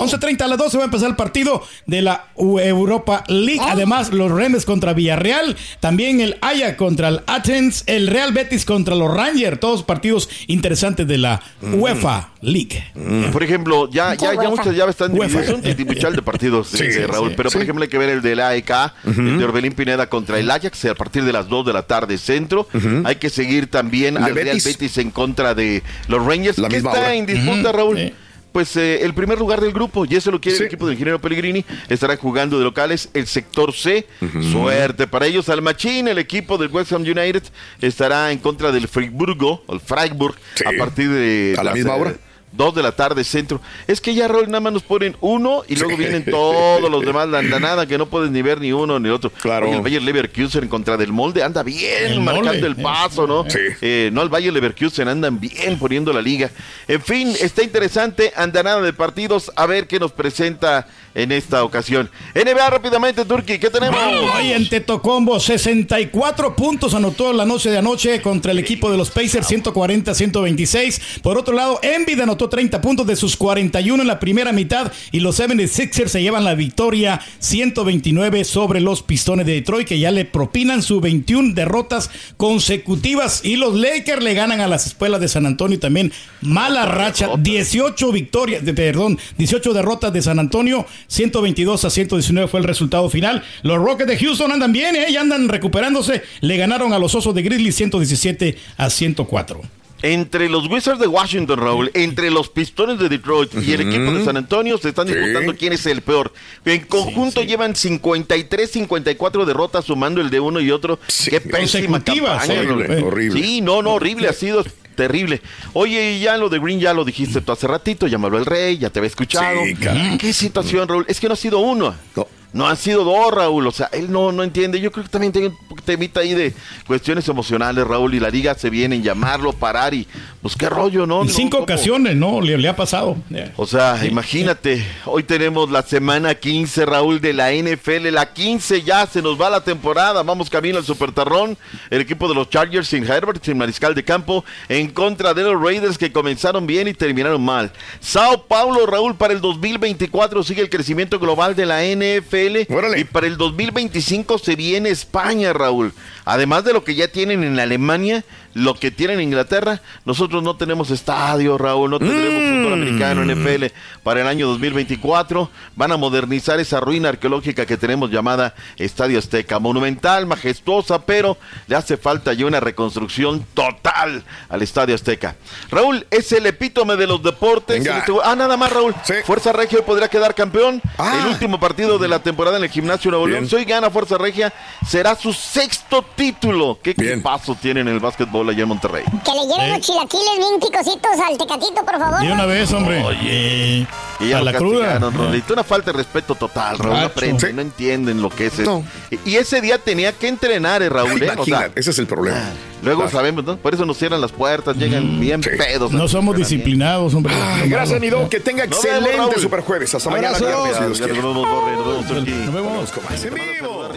11.30 0.00 0.42
a 0.42 0.48
las 0.48 0.58
12 0.58 0.76
va 0.76 0.84
a 0.84 0.86
empezar 0.86 1.08
el 1.08 1.16
partido 1.16 1.62
de 1.86 2.02
la 2.02 2.26
Europa 2.36 3.24
League. 3.28 3.60
Además, 3.62 4.12
los 4.12 4.30
Rennes 4.30 4.64
contra 4.64 4.92
Villarreal, 4.92 5.56
también 5.80 6.20
el 6.20 6.36
Ajax 6.40 6.76
contra 6.76 7.08
el 7.08 7.20
Athens, 7.26 7.84
el 7.86 8.06
Real 8.06 8.32
Betis 8.32 8.64
contra 8.64 8.94
los 8.94 9.12
Rangers, 9.12 9.58
todos 9.58 9.82
partidos 9.82 10.28
interesantes 10.46 11.06
de 11.06 11.18
la 11.18 11.42
UEFA 11.62 12.30
League. 12.40 12.84
Por 13.32 13.42
ejemplo, 13.42 13.90
ya, 13.90 14.14
ya, 14.14 14.34
ya 14.34 14.48
muchas 14.48 14.74
llaves 14.74 14.94
están 14.94 15.12
divididas. 15.12 15.48
Es 15.48 15.54
un 15.54 15.62
de 15.62 16.22
partidos, 16.22 16.68
Sí, 16.76 16.84
eh, 16.84 17.06
Raúl. 17.06 17.30
sí, 17.30 17.34
pero, 17.36 17.50
por 17.50 17.62
ejemplo, 17.62 17.82
hay 17.82 17.88
que 17.88 17.98
ver 17.98 18.10
el 18.10 18.22
del 18.22 18.40
AEK, 18.40 18.70
el 19.04 19.38
de 19.38 19.44
Orbelín 19.44 19.72
Pineda 19.72 20.08
contra 20.08 20.38
el 20.38 20.50
Ajax 20.50 20.84
a 20.86 20.94
partir 20.94 21.24
de 21.24 21.32
las 21.32 21.48
2 21.48 21.66
de 21.66 21.72
la 21.72 21.82
tarde 21.82 22.18
centro. 22.18 22.68
Hay 23.04 23.16
que 23.16 23.30
seguir 23.30 23.70
también 23.70 24.16
El 24.16 24.22
de 24.22 24.28
al 24.28 24.34
Real 24.34 24.46
Betis. 24.48 24.64
Betis 24.64 24.98
en 24.98 25.10
contra 25.10 25.54
de 25.56 25.82
los 26.08 26.24
Rangers. 26.24 26.58
La 26.58 26.68
que 26.68 26.76
misma 26.76 26.90
está 26.90 27.02
hora. 27.02 27.14
en 27.14 27.26
disputa. 27.26 27.72
Raúl. 27.72 27.96
Sí. 27.98 28.14
Pues 28.52 28.74
eh, 28.78 29.04
el 29.04 29.12
primer 29.12 29.38
lugar 29.38 29.60
del 29.60 29.70
grupo, 29.72 30.06
y 30.06 30.14
eso 30.16 30.30
lo 30.30 30.40
quiere 30.40 30.56
el 30.56 30.64
equipo 30.64 30.86
del 30.86 30.94
ingeniero 30.94 31.20
Pellegrini, 31.20 31.62
estará 31.90 32.16
jugando 32.16 32.56
de 32.56 32.64
locales 32.64 33.10
el 33.12 33.26
sector 33.26 33.74
C. 33.74 34.06
Suerte 34.50 35.06
para 35.06 35.26
ellos. 35.26 35.50
Al 35.50 35.60
Machín, 35.60 36.08
el 36.08 36.16
equipo 36.16 36.56
del 36.56 36.68
West 36.70 36.90
Ham 36.92 37.02
United, 37.02 37.42
estará 37.82 38.32
en 38.32 38.38
contra 38.38 38.72
del 38.72 38.88
Friburgo, 38.88 39.62
o 39.66 39.74
el 39.74 39.80
Freiburg, 39.80 40.36
a 40.64 40.70
partir 40.78 41.10
de 41.10 41.54
A 41.58 41.64
la 41.64 41.64
las, 41.64 41.74
misma 41.74 41.96
eh, 41.96 42.00
hora. 42.00 42.14
Dos 42.56 42.74
de 42.74 42.82
la 42.82 42.92
tarde, 42.92 43.22
centro. 43.24 43.60
Es 43.86 44.00
que 44.00 44.14
ya, 44.14 44.28
Raúl, 44.28 44.46
nada 44.46 44.60
más 44.60 44.72
nos 44.72 44.82
ponen 44.82 45.16
uno 45.20 45.62
y 45.68 45.76
luego 45.76 45.96
vienen 45.96 46.24
todos 46.24 46.90
los 46.90 47.00
demás, 47.04 47.28
la 47.28 47.38
andanada, 47.38 47.86
que 47.86 47.98
no 47.98 48.06
puedes 48.06 48.30
ni 48.30 48.42
ver 48.42 48.60
ni 48.60 48.72
uno 48.72 48.98
ni 48.98 49.08
otro. 49.10 49.30
Claro. 49.30 49.66
Oye, 49.66 49.76
el 49.76 49.82
Bayer 49.82 50.02
Leverkusen 50.02 50.64
en 50.64 50.68
contra 50.68 50.96
del 50.96 51.12
molde 51.12 51.42
anda 51.42 51.62
bien 51.62 52.12
El 52.12 52.20
marcando 52.20 52.52
molde, 52.52 52.66
el 52.66 52.76
paso, 52.76 53.26
¿no? 53.26 53.48
Sí. 53.48 53.58
Eh, 53.80 54.10
no, 54.12 54.22
el 54.22 54.28
Bayer 54.28 54.52
Leverkusen 54.52 55.08
andan 55.08 55.38
bien 55.38 55.78
poniendo 55.78 56.12
la 56.12 56.22
liga. 56.22 56.50
En 56.88 57.02
fin, 57.02 57.34
está 57.40 57.62
interesante, 57.62 58.32
andanada 58.36 58.80
de 58.80 58.92
partidos, 58.92 59.52
a 59.56 59.66
ver 59.66 59.86
qué 59.86 59.98
nos 59.98 60.12
presenta 60.12 60.86
en 61.16 61.32
esta 61.32 61.64
ocasión. 61.64 62.10
NBA 62.34 62.70
rápidamente, 62.70 63.24
Turki, 63.24 63.58
¿qué 63.58 63.70
tenemos? 63.70 63.98
Hoy 64.36 64.52
en 64.52 64.68
Tetocombo, 64.68 65.40
64 65.40 66.54
puntos 66.54 66.94
anotó 66.94 67.32
la 67.32 67.46
noche 67.46 67.70
de 67.70 67.78
anoche 67.78 68.20
contra 68.20 68.52
el 68.52 68.58
equipo 68.58 68.90
de 68.90 68.98
los 68.98 69.10
Pacers, 69.10 69.50
140-126. 69.50 71.20
Por 71.22 71.38
otro 71.38 71.54
lado, 71.54 71.80
Embiid 71.82 72.20
anotó 72.20 72.45
30 72.48 72.80
puntos 72.80 73.06
de 73.06 73.16
sus 73.16 73.36
41 73.36 74.02
en 74.02 74.06
la 74.08 74.20
primera 74.20 74.52
mitad 74.52 74.92
y 75.12 75.20
los 75.20 75.38
76ers 75.40 76.08
se 76.08 76.22
llevan 76.22 76.44
la 76.44 76.54
victoria 76.54 77.20
129 77.38 78.44
sobre 78.44 78.80
los 78.80 79.02
Pistones 79.02 79.46
de 79.46 79.52
Detroit 79.54 79.86
que 79.86 79.98
ya 79.98 80.10
le 80.10 80.24
propinan 80.24 80.82
sus 80.82 81.00
21 81.00 81.54
derrotas 81.54 82.10
consecutivas 82.36 83.42
y 83.44 83.56
los 83.56 83.74
Lakers 83.74 84.22
le 84.22 84.34
ganan 84.34 84.60
a 84.60 84.66
las 84.68 84.86
espuelas 84.86 85.20
de 85.20 85.28
San 85.28 85.46
Antonio 85.46 85.78
también 85.78 86.12
mala 86.40 86.86
racha, 86.86 87.28
18 87.38 88.12
victorias, 88.12 88.64
de- 88.64 88.74
perdón, 88.74 89.18
18 89.38 89.72
derrotas 89.72 90.12
de 90.12 90.22
San 90.22 90.38
Antonio, 90.38 90.86
122 91.08 91.84
a 91.84 91.90
119 91.90 92.48
fue 92.48 92.60
el 92.60 92.66
resultado 92.66 93.08
final. 93.10 93.42
Los 93.62 93.78
Rockets 93.78 94.08
de 94.08 94.18
Houston 94.18 94.52
andan 94.52 94.72
bien, 94.72 94.96
¿eh? 94.96 95.06
ya 95.12 95.20
andan 95.20 95.48
recuperándose, 95.48 96.22
le 96.40 96.56
ganaron 96.56 96.92
a 96.92 96.98
los 96.98 97.14
Osos 97.14 97.34
de 97.34 97.42
Grizzly 97.42 97.72
117 97.72 98.56
a 98.76 98.90
104. 98.90 99.60
Entre 100.02 100.48
los 100.48 100.68
Wizards 100.68 101.00
de 101.00 101.06
Washington, 101.06 101.58
Raúl, 101.58 101.90
entre 101.94 102.30
los 102.30 102.48
Pistones 102.48 102.98
de 102.98 103.08
Detroit 103.08 103.54
y 103.54 103.72
el 103.72 103.80
equipo 103.80 104.12
de 104.12 104.24
San 104.24 104.36
Antonio 104.36 104.76
se 104.78 104.90
están 104.90 105.06
disputando 105.06 105.54
quién 105.56 105.72
es 105.72 105.86
el 105.86 106.02
peor. 106.02 106.32
En 106.64 106.84
conjunto 106.84 107.42
llevan 107.42 107.74
53, 107.74 108.70
54 108.70 109.46
derrotas 109.46 109.84
sumando 109.86 110.20
el 110.20 110.30
de 110.30 110.40
uno 110.40 110.60
y 110.60 110.70
otro. 110.70 110.98
Qué 111.28 111.40
pésima 111.40 112.02
campaña, 112.02 112.60
horrible. 113.02 113.42
Sí, 113.42 113.60
no, 113.60 113.82
no, 113.82 113.94
horrible, 113.94 114.28
ha 114.28 114.32
sido 114.32 114.64
terrible. 114.94 115.40
Oye, 115.74 116.18
ya 116.18 116.36
lo 116.36 116.48
de 116.48 116.58
Green 116.58 116.80
ya 116.80 116.92
lo 116.92 117.04
dijiste 117.04 117.40
tú 117.40 117.52
hace 117.52 117.66
ratito, 117.66 118.06
habló 118.06 118.38
el 118.38 118.46
rey, 118.46 118.78
ya 118.78 118.90
te 118.90 118.98
había 118.98 119.08
escuchado. 119.08 119.60
Sí. 119.64 119.76
¿Qué 120.18 120.32
situación, 120.32 120.88
Raúl? 120.88 121.04
Es 121.08 121.20
que 121.20 121.28
no 121.28 121.34
ha 121.34 121.36
sido 121.36 121.60
uno. 121.60 121.94
No. 122.16 122.26
Han 122.64 122.76
sido 122.76 123.02
dos, 123.02 123.34
Raúl. 123.34 123.66
O 123.66 123.72
sea, 123.72 123.90
él 123.92 124.12
no, 124.12 124.30
no 124.30 124.44
entiende. 124.44 124.80
Yo 124.80 124.92
creo 124.92 125.02
que 125.04 125.10
también 125.10 125.32
tiene 125.32 125.48
un 125.48 125.76
temita 125.84 126.20
ahí 126.20 126.32
de 126.32 126.54
cuestiones 126.86 127.28
emocionales, 127.28 127.84
Raúl. 127.84 128.14
Y 128.14 128.20
la 128.20 128.30
liga 128.30 128.54
se 128.54 128.70
viene 128.70 128.94
en 128.94 129.02
llamarlo, 129.02 129.52
parar 129.52 129.92
y 129.94 130.06
pues 130.40 130.54
qué 130.54 130.68
rollo, 130.68 131.06
¿no? 131.06 131.22
En 131.22 131.26
No, 131.26 131.32
cinco 131.32 131.56
¿cómo? 131.56 131.64
ocasiones, 131.64 132.14
¿no? 132.14 132.40
Le, 132.40 132.56
le 132.56 132.68
ha 132.68 132.76
pasado. 132.76 133.16
O 133.56 133.66
sea, 133.66 134.06
imagínate, 134.06 134.86
hoy 135.06 135.24
tenemos 135.24 135.70
la 135.72 135.82
semana 135.82 136.36
15, 136.36 136.86
Raúl, 136.86 137.20
de 137.20 137.32
la 137.32 137.52
NFL, 137.52 138.10
la 138.12 138.32
15 138.32 138.82
ya, 138.82 139.06
se 139.06 139.22
nos 139.22 139.40
va 139.40 139.50
la 139.50 139.62
temporada, 139.64 140.22
vamos 140.22 140.48
camino 140.48 140.78
al 140.78 140.84
Supertarrón, 140.84 141.58
el 141.90 142.00
equipo 142.00 142.28
de 142.28 142.34
los 142.36 142.48
Chargers 142.48 142.86
sin 142.86 143.04
Herbert, 143.04 143.44
sin 143.44 143.58
Mariscal 143.58 143.94
de 143.96 144.04
Campo, 144.04 144.44
en 144.68 144.88
contra 144.90 145.34
de 145.34 145.42
los 145.42 145.60
Raiders 145.60 145.98
que 145.98 146.12
comenzaron 146.12 146.64
bien 146.66 146.86
y 146.86 146.94
terminaron 146.94 147.44
mal. 147.44 147.72
Sao 147.98 148.44
Paulo, 148.44 148.86
Raúl, 148.86 149.16
para 149.16 149.32
el 149.34 149.40
2024 149.40 150.42
sigue 150.44 150.62
el 150.62 150.70
crecimiento 150.70 151.18
global 151.18 151.56
de 151.56 151.66
la 151.66 151.82
NFL, 151.82 152.45
NFL 152.50 152.98
y 152.98 153.04
para 153.04 153.26
el 153.26 153.36
2025 153.36 154.38
se 154.38 154.56
viene 154.56 154.90
España, 154.90 155.52
Raúl. 155.52 155.92
Además 156.24 156.64
de 156.64 156.72
lo 156.72 156.84
que 156.84 156.94
ya 156.94 157.08
tienen 157.08 157.44
en 157.44 157.58
Alemania, 157.58 158.24
lo 158.56 158.74
que 158.74 158.90
tienen 158.90 159.18
en 159.20 159.24
Inglaterra, 159.24 159.82
nosotros 160.06 160.42
no 160.42 160.56
tenemos 160.56 160.90
estadio, 160.90 161.58
Raúl, 161.58 161.90
no 161.90 161.98
tendremos 161.98 162.42
Mm. 162.42 162.56
fútbol 162.62 162.72
americano 162.72 163.22
NFL 163.22 163.66
para 164.02 164.22
el 164.22 164.26
año 164.26 164.46
2024. 164.46 165.50
Van 165.74 165.92
a 165.92 165.98
modernizar 165.98 166.58
esa 166.58 166.80
ruina 166.80 167.10
arqueológica 167.10 167.66
que 167.66 167.76
tenemos 167.76 168.10
llamada 168.10 168.54
Estadio 168.78 169.18
Azteca. 169.18 169.58
Monumental, 169.58 170.24
majestuosa, 170.24 171.04
pero 171.04 171.36
le 171.66 171.76
hace 171.76 171.98
falta 171.98 172.32
ya 172.32 172.46
una 172.46 172.60
reconstrucción 172.60 173.44
total 173.52 174.24
al 174.48 174.62
Estadio 174.62 174.94
Azteca. 174.94 175.36
Raúl, 175.70 176.06
es 176.10 176.32
el 176.32 176.46
epítome 176.46 176.96
de 176.96 177.06
los 177.06 177.22
deportes. 177.22 177.84
Este- 177.84 178.12
Ah, 178.24 178.34
nada 178.36 178.56
más, 178.56 178.72
Raúl. 178.72 178.94
Fuerza 179.26 179.52
Regia 179.52 179.78
hoy 179.78 179.84
podría 179.84 180.08
quedar 180.08 180.34
campeón. 180.34 180.80
El 180.98 181.26
último 181.26 181.60
partido 181.60 181.98
de 181.98 182.08
la 182.08 182.20
temporada 182.20 182.56
en 182.56 182.64
el 182.64 182.70
gimnasio 182.70 183.10
Nuevo 183.10 183.26
León. 183.26 183.46
Si 183.48 183.54
hoy 183.54 183.64
gana 183.66 183.90
Fuerza 183.90 184.16
Regia, 184.16 184.52
será 184.86 185.14
su 185.14 185.32
sexto 185.34 186.02
título. 186.16 186.78
¿Qué 186.82 186.94
paso 187.22 187.54
tienen 187.60 187.88
en 187.88 187.94
el 187.94 188.00
básquetbol 188.00 188.45
allá 188.50 188.62
en 188.62 188.68
Monterrey? 188.68 189.04
Que 189.24 189.32
le 189.32 189.46
lleven 189.46 189.72
los 189.72 189.80
chilaquiles 189.80 190.38
bien 190.38 190.60
picositos 190.60 191.10
al 191.28 191.38
tecatito, 191.38 191.84
por 191.84 191.98
favor. 191.98 192.20
De 192.20 192.32
una 192.32 192.46
vez, 192.46 192.72
hombre. 192.72 193.02
Oye, 193.04 193.86
y 194.20 194.28
ya 194.28 194.36
a 194.36 194.38
lo 194.40 194.44
la 194.50 194.58
cruda. 194.58 194.98
Rolito. 194.98 195.52
Una 195.52 195.64
falta 195.64 195.92
de 195.92 195.98
respeto 195.98 196.34
total, 196.34 196.78
Raúl. 196.78 196.98
No 197.00 197.06
aprenden, 197.06 197.56
no 197.56 197.62
entienden 197.62 198.22
lo 198.22 198.30
que 198.30 198.46
es 198.46 198.58
eso. 198.58 198.84
Y, 199.10 199.30
y 199.30 199.36
ese 199.36 199.60
día 199.60 199.78
tenía 199.78 200.12
que 200.12 200.28
entrenar, 200.28 200.82
eh, 200.82 200.88
Raúl. 200.88 201.22
¿eh? 201.22 201.32
O 201.36 201.44
sea, 201.44 201.70
ese 201.74 201.90
es 201.90 201.98
el 201.98 202.06
problema. 202.06 202.50
luego 202.82 203.08
sabemos, 203.08 203.44
¿no? 203.44 203.56
Por 203.56 203.74
eso 203.74 203.84
nos 203.84 203.98
cierran 203.98 204.20
las 204.20 204.32
puertas, 204.32 204.76
llegan 204.76 205.20
bien 205.20 205.40
pedos. 205.40 205.92
No 205.92 206.08
somos 206.08 206.36
disciplinados, 206.36 207.14
hombre. 207.14 207.34
Ay, 207.34 207.68
gracias, 207.68 208.00
mi 208.00 208.08
Doc. 208.08 208.28
Que 208.28 208.40
tenga 208.40 208.64
vemos, 208.64 208.84
excelente 208.84 209.16
Raúl. 209.16 209.34
Super 209.36 209.60
Jueves. 209.60 209.94
Hasta 209.94 210.10
mañana, 210.10 210.38
viernes, 210.38 210.98
Dios 210.98 211.00
Nos 211.00 211.08
vemos, 211.08 211.34
nos 211.36 212.54
vemos. 212.54 212.94
Nos 212.94 213.22
vemos. 213.22 213.96